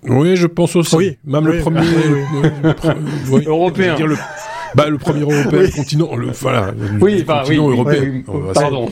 [0.05, 0.97] Oui, je pense aussi.
[0.97, 1.81] Oui, même le premier
[3.47, 3.97] européen.
[4.75, 8.23] Bah, le premier européen, le continent, le, voilà, oui, bah, continent oui, européen.
[8.55, 8.89] Pardon.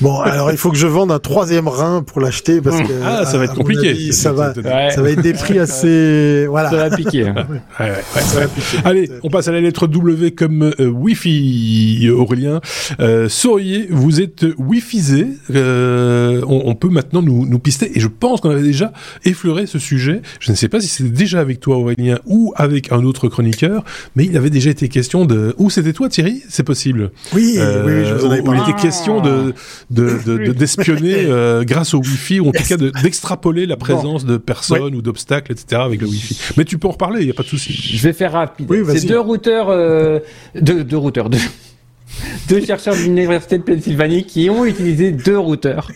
[0.00, 3.24] bon, alors il faut que je vende un troisième rein pour l'acheter parce que ah,
[3.24, 4.12] ça va être compliqué.
[4.12, 6.70] ça va, ça va être des prix assez, voilà.
[6.70, 7.28] Ça va piquer.
[7.28, 7.46] Hein.
[7.80, 8.78] ouais, ouais, ça va piquer.
[8.84, 12.60] Allez, on passe à la lettre W comme euh, Wi-Fi, Aurélien.
[13.00, 15.26] Euh, souriez, vous êtes Wi-Fisé.
[15.54, 18.92] Euh, on, on, peut maintenant nous, nous pister et je pense qu'on avait déjà
[19.24, 20.22] effleuré ce sujet.
[20.40, 23.67] Je ne sais pas si c'était déjà avec toi Aurélien ou avec un autre chroniqueur
[24.16, 25.54] mais il avait déjà été question de.
[25.58, 26.42] Où c'était toi, Thierry?
[26.48, 27.10] C'est possible.
[27.34, 28.60] Oui, euh, oui, je vous en avais parlé.
[28.66, 29.54] Il était question de
[29.90, 34.94] d'espionner de, de, grâce au Wi-Fi, ou en tout cas d'extrapoler la présence de personnes
[34.94, 35.82] ou d'obstacles, etc.
[35.82, 36.54] avec le Wi-Fi.
[36.56, 37.72] Mais tu peux en reparler, il y a pas de souci.
[37.72, 38.68] Je vais faire rapide.
[38.88, 40.20] C'est deux routeurs, euh,
[40.54, 41.38] deux, deux routeurs, deux
[42.48, 45.90] deux chercheurs de l'université de Pennsylvanie qui ont utilisé deux routeurs.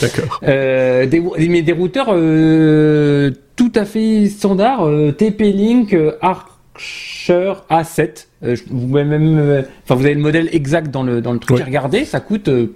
[0.00, 0.40] D'accord.
[0.42, 8.26] Euh, des, mais des routeurs euh, tout à fait standards, euh, TP-Link Archer A7.
[8.42, 11.60] Euh, vous même, euh, enfin vous avez le modèle exact dans le dans le truc.
[11.64, 12.48] Regardez, ça coûte.
[12.48, 12.70] le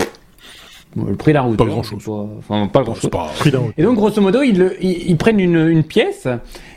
[1.16, 1.66] prix d'un routeur.
[1.66, 2.09] Pas grand chose.
[2.38, 3.11] enfin, pas grand chose.
[3.76, 6.26] Et donc, grosso modo, ils, ils, prennent une, une, pièce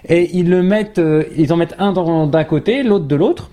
[0.07, 1.01] et ils le mettent,
[1.37, 3.49] ils en mettent un d'un côté, l'autre de l'autre.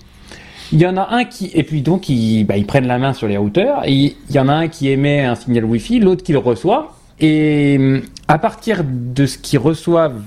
[0.71, 3.15] Il y en a un qui, et puis donc ils, bah, ils prennent la main
[3.15, 6.23] sur les routeurs, et il y en a un qui émet un signal Wi-Fi, l'autre
[6.23, 10.21] qui le reçoit, et à partir de ce qu'ils reçoivent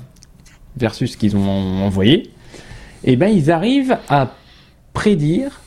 [0.77, 2.31] versus ce qu'ils ont envoyé,
[3.03, 4.33] eh ben ils arrivent à
[4.93, 5.61] prédire.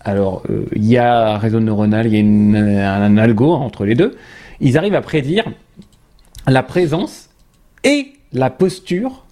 [0.00, 3.84] Alors euh, il y a un réseau neuronal, il y a une, un algo entre
[3.84, 4.16] les deux.
[4.60, 5.44] Ils arrivent à prédire
[6.46, 7.28] la présence
[7.84, 9.24] et la posture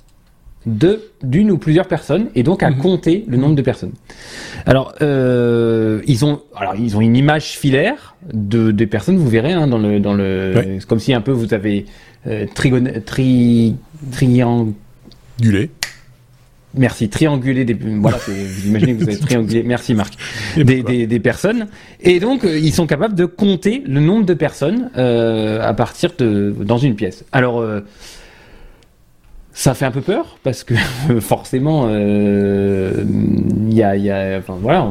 [0.67, 2.79] de d'une ou plusieurs personnes et donc à mhm.
[2.79, 3.93] compter le nombre de personnes.
[4.67, 9.53] Alors euh, ils ont alors ils ont une image filaire de des personnes vous verrez
[9.53, 11.87] hein, dans le dans le c'est comme si un peu vous avez
[12.27, 13.77] euh, trigone, tri
[14.11, 15.71] triangulé.
[16.75, 19.63] Merci, triangulé des voilà, vous imaginez que vous avez triangulé.
[19.63, 20.15] Merci Marc.
[20.57, 21.69] Des, des, des, personnes
[22.01, 26.13] et donc euh, ils sont capables de compter le nombre de personnes euh, à partir
[26.19, 27.25] de dans une pièce.
[27.33, 27.81] Alors euh,
[29.57, 30.75] ça fait un peu peur parce que
[31.21, 33.05] forcément, il euh,
[33.71, 34.87] y a, y a, enfin voilà,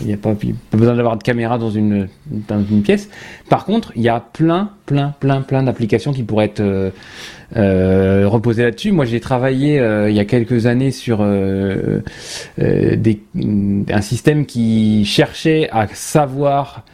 [0.00, 2.08] il n'y a pas, pas, besoin d'avoir de caméra dans une
[2.48, 3.08] dans une pièce.
[3.48, 6.92] Par contre, il y a plein, plein, plein, plein d'applications qui pourraient être
[7.56, 8.92] euh, euh reposées là-dessus.
[8.92, 12.00] Moi, j'ai travaillé euh, il y a quelques années sur euh,
[12.58, 16.84] des, un système qui cherchait à savoir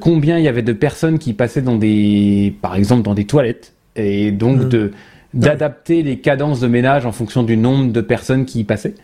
[0.00, 3.72] combien il y avait de personnes qui passaient dans des, par exemple, dans des toilettes
[3.96, 4.68] et donc mmh.
[4.68, 4.92] de
[5.32, 8.94] d'adapter les cadences de ménage en fonction du nombre de personnes qui y passaient.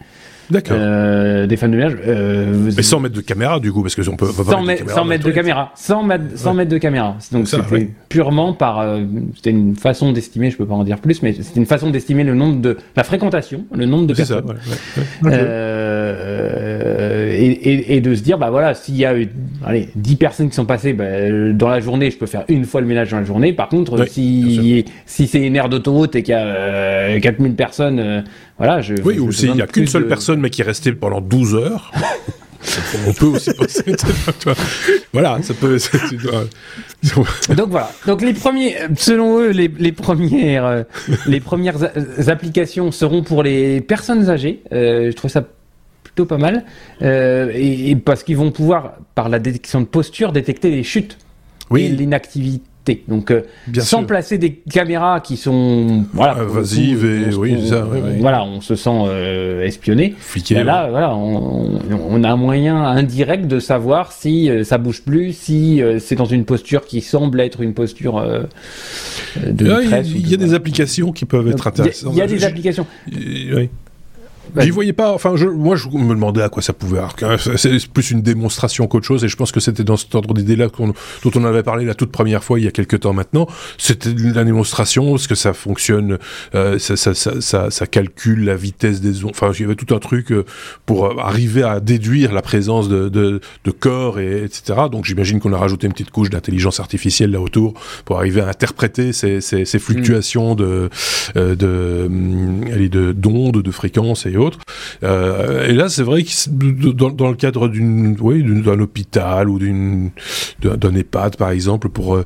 [0.52, 0.76] D'accord.
[0.78, 1.96] Euh, des femmes de ménage.
[2.06, 4.90] Euh, mais sans mettre de caméra, du coup, parce que on peut, pas sans, mettre,
[4.90, 7.16] sans mettre de caméra, sans mettre, sans mettre de caméra.
[7.32, 9.00] Donc c'était purement par, euh,
[9.34, 12.22] c'était une façon d'estimer, je peux pas en dire plus, mais c'était une façon d'estimer
[12.22, 14.44] le nombre de la fréquentation, le nombre de personnes.
[15.22, 15.30] Ça,
[17.34, 19.14] et, et, et, de se dire, bah voilà, s'il y a,
[19.64, 21.04] allez, 10 personnes qui sont passées bah,
[21.52, 23.54] dans la journée, je peux faire une fois le ménage dans la journée.
[23.54, 28.24] Par contre, si si c'est une aire d'autoroute et qu'il y a 4000 personnes
[28.62, 31.20] voilà, je, oui, ou s'il n'y a qu'une seule personne mais qui est restée pendant
[31.20, 31.90] 12 heures.
[33.08, 33.82] on peut aussi penser.
[35.12, 35.78] voilà, ça peut.
[37.56, 37.90] Donc voilà.
[38.06, 40.82] Donc les premiers, selon eux, les, les premières, euh,
[41.26, 41.78] les premières
[42.28, 44.62] applications seront pour les personnes âgées.
[44.72, 45.42] Euh, je trouve ça
[46.04, 46.64] plutôt pas mal,
[47.02, 51.18] euh, et, et, parce qu'ils vont pouvoir, par la détection de posture, détecter les chutes
[51.68, 51.86] oui.
[51.86, 52.62] et l'inactivité
[53.06, 53.42] donc, euh,
[53.78, 57.86] sans placer des caméras qui sont voilà invasives et oui, ça,
[58.18, 60.14] voilà, on se sent euh, espionné.
[60.50, 65.32] Ben là, voilà, on, a un moyen indirect de savoir si euh, ça bouge plus,
[65.32, 68.20] si c'est dans une posture qui semble être une posture
[69.36, 69.82] de.
[70.04, 72.12] il y, a des applications qui peuvent être intéressantes.
[72.14, 72.86] Il y, a des applications.
[73.10, 73.68] Oui.
[74.56, 75.12] J'y voyais pas.
[75.12, 77.00] Enfin, je, moi, je me demandais à quoi ça pouvait.
[77.56, 80.68] C'est plus une démonstration qu'autre chose, et je pense que c'était dans cet ordre d'idée-là
[80.78, 83.46] dont on avait parlé la toute première fois il y a quelques temps maintenant.
[83.78, 86.18] C'était la démonstration, ce que ça fonctionne,
[86.54, 89.32] euh, ça, ça, ça, ça, calcule la vitesse des ondes.
[89.34, 90.44] Enfin, il y avait tout un truc euh,
[90.86, 94.80] pour arriver à déduire la présence de, de, de corps et etc.
[94.90, 97.74] Donc, j'imagine qu'on a rajouté une petite couche d'intelligence artificielle là autour
[98.04, 100.90] pour arriver à interpréter ces, ces, ces fluctuations de
[101.36, 102.08] euh, de
[102.88, 104.36] de d'ondes, de fréquences et
[105.02, 110.10] euh, et là, c'est vrai que dans, dans, le cadre d'un hôpital ou d'une,
[110.60, 112.24] d'un EHPAD, par exemple, pour euh,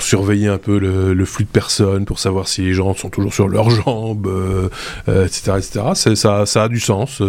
[0.00, 3.34] surveiller un peu le, le, flux de personnes, pour savoir si les gens sont toujours
[3.34, 4.28] sur leurs jambes,
[5.06, 6.14] etc., euh, etc.
[6.14, 7.22] Ça, ça a du sens.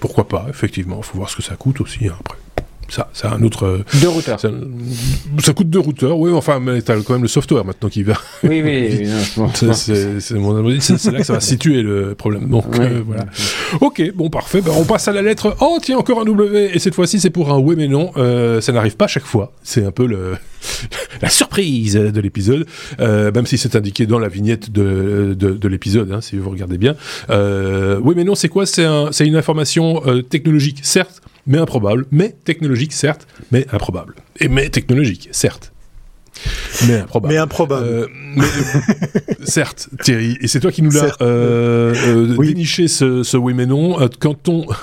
[0.00, 2.38] pourquoi pas Effectivement, il faut voir ce que ça coûte aussi hein, après
[2.88, 3.84] ça, c'est un autre.
[4.00, 4.40] Deux routeurs.
[4.40, 4.50] Ça,
[5.52, 8.14] coûte deux routeurs, oui, enfin, mais t'as quand même le software maintenant qui va.
[8.44, 9.08] Oui, oui.
[9.54, 10.34] c'est, c'est,
[11.12, 12.48] là que ça va situer le problème.
[12.48, 13.26] Donc, euh, voilà.
[13.80, 14.60] Ok, bon, parfait.
[14.60, 15.56] Ben, on passe à la lettre.
[15.60, 16.70] Oh, tiens, encore un W.
[16.74, 18.10] Et cette fois-ci, c'est pour un oui, mais non.
[18.16, 19.52] Euh, ça n'arrive pas chaque fois.
[19.62, 20.36] C'est un peu le,
[21.22, 22.66] la surprise de l'épisode.
[23.00, 26.50] Euh, même si c'est indiqué dans la vignette de, de, de l'épisode, hein, si vous
[26.50, 26.96] regardez bien.
[27.30, 28.66] Euh, oui, mais non, c'est quoi?
[28.66, 34.14] C'est un, c'est une information euh, technologique, certes mais improbable, mais technologique, certes, mais improbable.
[34.40, 35.72] Et mais technologique, certes.
[36.86, 37.34] Mais improbable.
[37.34, 37.86] Mais improbable.
[37.86, 38.44] Euh, mais,
[39.44, 43.66] certes, Thierry, et c'est toi qui nous l'as euh, euh, déniché ce, ce, oui mais
[43.66, 43.96] non.
[44.20, 44.66] quand on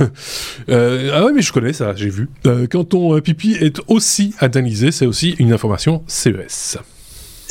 [0.70, 2.30] ah oui mais je connais ça, j'ai vu.
[2.70, 6.78] quand ton pipi est aussi analysé, c'est aussi une information CES.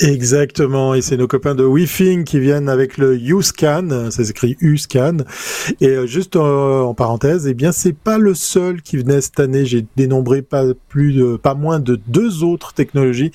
[0.00, 5.18] Exactement, et c'est nos copains de WeFing qui viennent avec le U-Scan, ça s'écrit U-Scan.
[5.80, 9.64] Et euh, juste en, parenthèse, eh bien c'est pas le seul qui venait cette année.
[9.64, 13.30] J'ai dénombré pas plus de, pas moins de deux autres technologies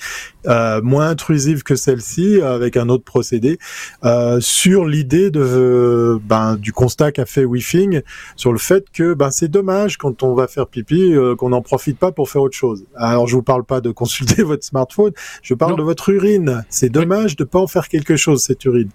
[0.46, 3.58] euh, moins intrusives que celle-ci, avec un autre procédé,
[4.04, 8.02] euh, sur l'idée de ben, du constat qu'a fait WeFing
[8.36, 11.98] sur le fait que ben c'est dommage quand on va faire pipi qu'on n'en profite
[11.98, 12.84] pas pour faire autre chose.
[12.96, 15.12] Alors je vous parle pas de consulter votre smartphone,
[15.42, 18.90] je parle de votre urine c'est dommage de pas en faire quelque chose cette urine.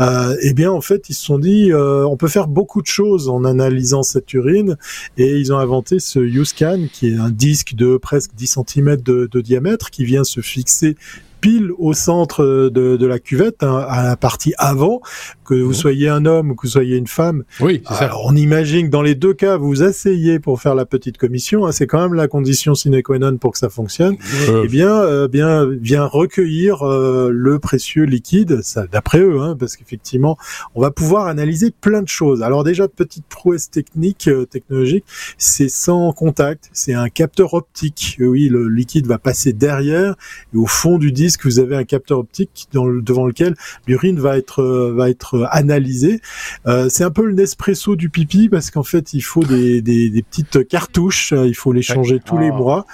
[0.00, 2.86] Euh, eh bien, en fait, ils se sont dit, euh, on peut faire beaucoup de
[2.86, 4.76] choses en analysant cette urine,
[5.16, 9.28] et ils ont inventé ce U-Scan, qui est un disque de presque 10 cm de,
[9.30, 10.96] de diamètre, qui vient se fixer c'est
[11.40, 15.00] pile au centre de, de la cuvette, hein, à la partie avant,
[15.44, 15.74] que vous mhm.
[15.74, 17.44] soyez un homme ou que vous soyez une femme.
[17.60, 18.12] Oui, c'est ça.
[18.24, 21.66] On imagine que dans les deux cas, vous asseyez pour faire la petite commission.
[21.66, 24.16] Hein, c'est quand même la condition sine qua non pour que ça fonctionne.
[24.48, 24.62] Euh.
[24.64, 29.76] Eh bien, euh, bien, vient recueillir euh, le précieux liquide, ça d'après eux, hein, parce
[29.76, 30.36] qu'effectivement,
[30.74, 32.42] on va pouvoir analyser plein de choses.
[32.42, 35.04] Alors déjà, petite prouesse technique, euh, technologique,
[35.38, 38.16] c'est sans contact, c'est un capteur optique.
[38.20, 40.14] Oui, le liquide va passer derrière
[40.54, 43.54] et au fond du disque que vous avez un capteur optique dans devant lequel
[43.86, 46.20] l'urine va être euh, va être euh, analysée.
[46.66, 50.10] Euh, c'est un peu le Nespresso du pipi parce qu'en fait il faut des, des,
[50.10, 52.56] des, petites cartouches, il faut les changer tous les ah.
[52.56, 52.86] mois.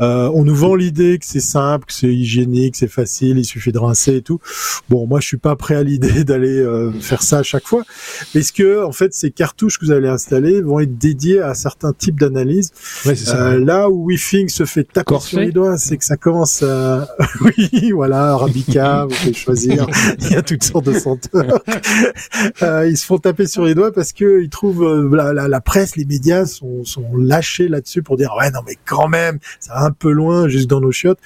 [0.00, 3.72] Euh, on nous vend l'idée que c'est simple, que c'est hygiénique, c'est facile, il suffit
[3.72, 4.40] de rincer et tout.
[4.88, 6.64] Bon, moi je suis pas prêt à l'idée d'aller
[7.00, 7.84] faire ça à chaque fois,
[8.32, 11.92] parce que en fait ces cartouches que vous allez installer vont être dédiées à certains
[11.92, 12.72] types d'analyses.
[13.04, 13.14] Ouais,
[13.58, 17.08] là où WeFing se fait taper sur les doigts, c'est que ça commence à
[17.40, 19.86] oui voilà, Arabica, vous pouvez choisir.
[20.20, 21.62] Il y a toutes sortes de senteurs.
[22.62, 25.60] Euh, ils se font taper sur les doigts parce que ils trouvent euh, la, la,
[25.60, 29.74] presse, les médias sont, sont lâchés là-dessus pour dire ouais non mais quand même, ça
[29.74, 31.18] va un peu loin, juste dans nos chiottes.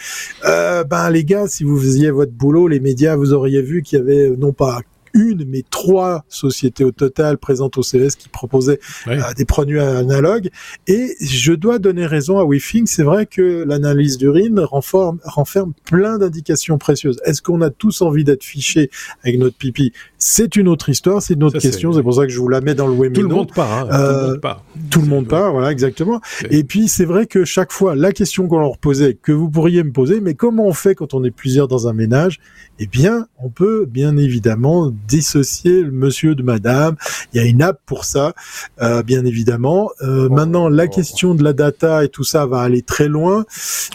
[0.45, 3.99] Euh, ben les gars, si vous faisiez votre boulot, les médias, vous auriez vu qu'il
[3.99, 4.81] y avait non pas
[5.15, 10.51] une, mais trois sociétés au total présentes au CES qui proposaient euh, des produits analogues.
[10.87, 16.79] Et je dois donner raison à WeFing, c'est vrai que l'analyse d'urine renferme plein d'indications
[16.79, 17.21] précieuses.
[17.25, 18.91] Est-ce qu'on a tous envie d'être fichés
[19.23, 19.93] avec notre pipi?
[20.23, 22.61] C'est une autre histoire, c'est une autre question, c'est pour ça que je vous la
[22.61, 23.15] mets dans le web.
[23.15, 23.97] Tout le monde part, hein.
[23.97, 24.65] tout le monde euh, part.
[24.91, 26.21] Tout le monde part, voilà, exactement.
[26.51, 29.83] Et puis c'est vrai que chaque fois, la question qu'on leur posait, que vous pourriez
[29.83, 32.39] me poser, mais comment on fait quand on est plusieurs dans un ménage?
[32.83, 36.97] Eh bien, on peut bien évidemment dissocier le monsieur de madame.
[37.33, 38.33] Il y a une app pour ça,
[38.81, 39.91] euh, bien évidemment.
[40.01, 40.35] Euh, oh.
[40.35, 43.45] maintenant, la question de la data et tout ça va aller très loin.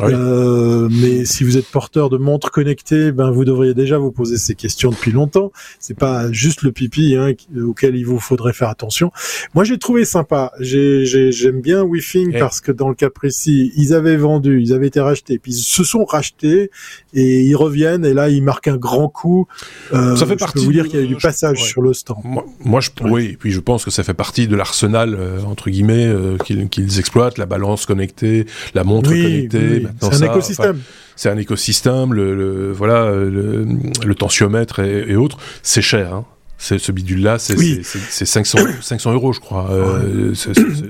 [0.01, 4.37] Euh, mais si vous êtes porteur de montres connectées, ben vous devriez déjà vous poser
[4.37, 5.51] ces questions depuis longtemps.
[5.79, 9.11] C'est pas juste le pipi hein, auquel il vous faudrait faire attention.
[9.53, 10.51] Moi, j'ai trouvé sympa.
[10.59, 11.85] J'aime bien
[12.15, 12.39] eh.
[12.39, 15.61] parce que dans le cas précis, ils avaient vendu, ils avaient été rachetés, puis ils
[15.61, 16.71] se sont rachetés
[17.13, 19.47] et ils reviennent et là ils marquent un grand coup.
[19.91, 20.63] ça fait partie.
[20.63, 22.17] vous dire qu'il y a eu du passage sur le stand.
[22.63, 25.69] Moi, je, oui, et puis je pense que ça fait partie de l'arsenal euh, entre
[25.69, 29.87] guillemets euh, qu'ils exploitent, la balance connectée, la montre connectée.
[30.01, 30.79] C'est un écosystème.
[31.15, 33.65] C'est un écosystème, le, voilà, le,
[34.05, 36.13] le tensiomètre et, et autres, c'est cher.
[36.13, 36.25] Hein
[36.57, 39.69] ce bidule-là, c'est 500, 500 euros, je crois.
[39.71, 40.33] Euh,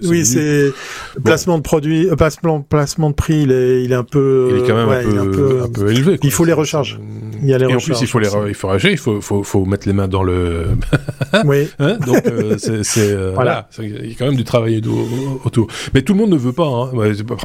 [0.03, 0.71] oui, c'est
[1.23, 4.63] placement de produit, euh, placement, placement de prix, il est, il est un peu, il
[4.63, 6.19] est quand même un, peu, un, peu, élevé.
[6.23, 6.99] Il faut les recharges.
[7.41, 9.21] Il y a les et en plus, il faut les, il faut rager, il faut,
[9.21, 10.67] faut, faut mettre les mains dans le.
[11.45, 11.69] oui.
[11.79, 13.69] Hein Donc euh, c'est, euh, voilà.
[13.79, 14.81] Il y a quand même du travail
[15.43, 15.67] autour.
[15.93, 16.67] Mais tout le monde ne veut pas.
[16.67, 16.91] Hein.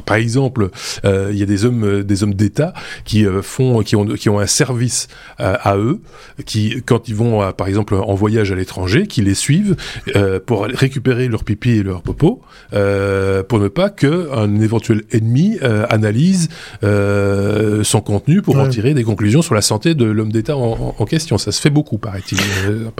[0.04, 0.70] Par exemple,
[1.04, 2.72] il y a des hommes, des hommes d'État
[3.04, 5.08] qui font, qui ont, qui ont un service
[5.38, 6.00] à eux,
[6.46, 9.76] qui quand ils vont, par exemple, en voyage à l'étranger qui les suivent
[10.16, 12.42] euh, pour récupérer leur pipi et leur popo
[12.72, 16.48] euh, pour ne pas que un éventuel ennemi euh, analyse
[16.82, 21.04] son contenu pour en tirer des conclusions sur la santé de l'homme d'État en, en,
[21.04, 21.38] question.
[21.38, 22.38] Ça se fait beaucoup, paraît-il.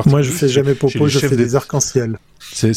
[0.06, 2.18] Moi, je fais jamais popo, je fais des arcs-en-ciel.
[2.52, 2.70] C'est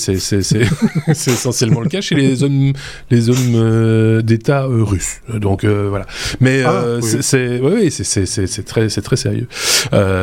[1.31, 2.73] essentiellement le cas chez les hommes
[3.09, 5.21] les hommes euh, d'État euh, russes.
[5.33, 6.05] Donc euh, voilà.
[6.41, 7.89] Mais ah, c'est oui,
[8.65, 9.47] très sérieux.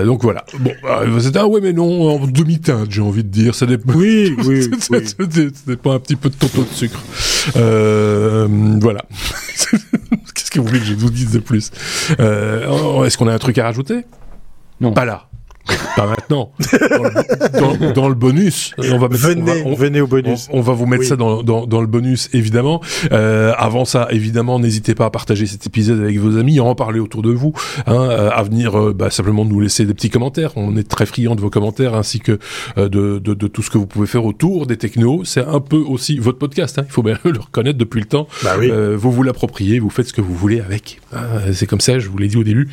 [0.04, 0.44] donc voilà.
[0.58, 0.70] Bon,
[1.18, 3.54] c'est un ouais mais non en demi-teinte, j'ai envie de dire.
[3.54, 3.92] Ça dépend.
[3.94, 4.68] Oui, oui.
[4.90, 5.76] oui.
[5.76, 7.02] pas un petit peu de tonton de sucre.
[7.54, 9.04] voilà.
[10.34, 11.70] Qu'est-ce que vous voulez que je vous dise de plus?
[12.18, 14.04] Est-ce qu'on a un truc à rajouter?
[14.80, 14.92] Non.
[14.92, 15.28] Pas là.
[15.96, 16.52] Pas maintenant.
[17.94, 20.48] Dans le, bonus, on va mettre, venez, on venez au bonus.
[20.52, 22.80] On, va vous mettre ça dans, dans, le bonus, évidemment.
[23.12, 26.74] Euh, avant ça, évidemment, n'hésitez pas à partager cet épisode avec vos amis, à en
[26.74, 27.52] parler autour de vous,
[27.86, 30.52] hein, euh, à venir euh, bah, simplement nous laisser des petits commentaires.
[30.56, 32.38] On est très friand de vos commentaires ainsi que
[32.76, 35.24] de, de, de, tout ce que vous pouvez faire autour des technos.
[35.24, 36.78] C'est un peu aussi votre podcast.
[36.78, 38.28] Hein, il faut bien le reconnaître depuis le temps.
[38.42, 38.70] Bah oui.
[38.96, 41.00] vous vous l'appropriez, vous faites ce que vous voulez avec.
[41.12, 42.68] Hein, c'est comme ça, je vous l'ai dit au début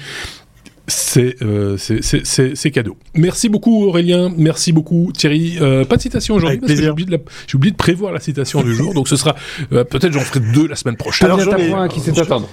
[1.17, 2.97] euh, c'est cadeau.
[3.15, 5.57] Merci beaucoup Aurélien, merci beaucoup Thierry.
[5.61, 7.19] Euh, pas de citation aujourd'hui parce que j'ai oublié,
[7.53, 9.35] oublié, de prévoir la citation du jour, donc ce sera
[9.73, 11.27] euh, peut-être j'en ferai deux la semaine prochaine.
[11.27, 12.49] Alors j'en ai un qui sait attendre.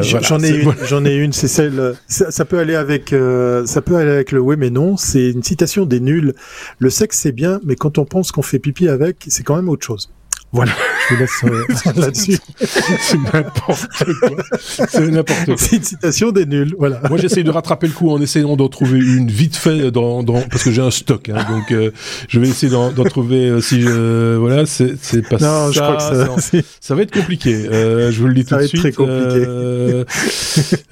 [0.00, 1.96] j'en ai une, j'en ai une, c'est celle.
[2.08, 4.96] Ça, peut aller avec, ça peut aller avec le oui mais non.
[4.96, 6.34] C'est une citation des nuls.
[6.78, 9.68] Le sexe c'est bien, mais quand on pense qu'on fait pipi avec, c'est quand même
[9.68, 10.10] autre chose.
[10.54, 10.70] Voilà,
[11.08, 11.64] je vous laisse euh,
[12.00, 12.38] là-dessus.
[12.60, 13.88] c'est n'importe
[14.20, 14.86] quoi.
[14.88, 15.54] C'est n'importe quoi.
[15.58, 17.00] C'est une citation des nuls, voilà.
[17.08, 20.40] Moi, j'essaye de rattraper le coup en essayant d'en trouver une vite fait dans, dans
[20.42, 21.90] parce que j'ai un stock, hein, donc euh,
[22.28, 25.70] je vais essayer d'en trouver euh, si je voilà, c'est c'est pas non, ça.
[25.72, 27.52] Je crois que ça, ça, va être compliqué.
[27.52, 28.80] Euh, je vous le dis tout de suite.
[28.80, 30.06] Ça va être très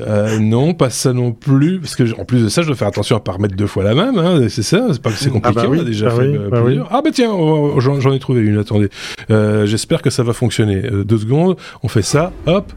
[0.01, 0.41] compliqué.
[0.41, 3.17] non, pas ça non plus, parce que en plus de ça, je dois faire attention
[3.17, 4.19] à pas remettre deux fois la même.
[4.19, 5.61] Hein, c'est ça, c'est pas c'est compliqué.
[5.61, 6.81] Ah bah oui, on a déjà ah fait bah oui.
[6.91, 8.59] Ah bah tiens, oh, j'en ai trouvé une.
[8.59, 8.89] Attendez.
[9.31, 10.85] Euh, j'espère que ça va fonctionner.
[10.85, 12.73] Euh, deux secondes, on fait ça, hop.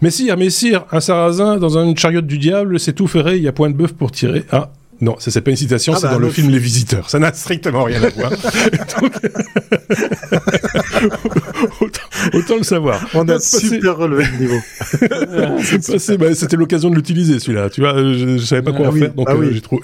[0.00, 3.52] Messire, messire, un sarrasin dans une chariote du diable, c'est tout ferré, il y a
[3.52, 4.44] point de bœuf pour tirer.
[4.50, 4.70] Ah,
[5.02, 7.10] non, ça c'est pas une citation, ah c'est bah, dans le film Les Visiteurs.
[7.10, 8.30] Ça n'a strictement rien à voir.
[12.32, 13.04] autant, le savoir.
[13.14, 14.58] On a super relevé le niveau.
[16.18, 17.68] bah, C'était l'occasion de l'utiliser celui-là.
[17.68, 19.82] Tu vois, je, je savais pas quoi ah en faire, donc ah euh, j'ai trouvé.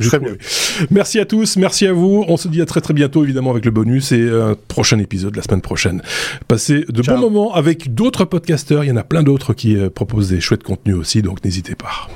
[0.92, 2.24] Merci à tous, merci à vous.
[2.28, 5.34] On se dit à très très bientôt évidemment avec le bonus et un prochain épisode
[5.34, 6.00] la semaine prochaine.
[6.46, 8.84] Passez de bons moments avec d'autres podcasteurs.
[8.84, 11.74] Il y en a plein d'autres qui euh, proposent des chouettes contenus aussi, donc n'hésitez
[11.74, 12.08] pas.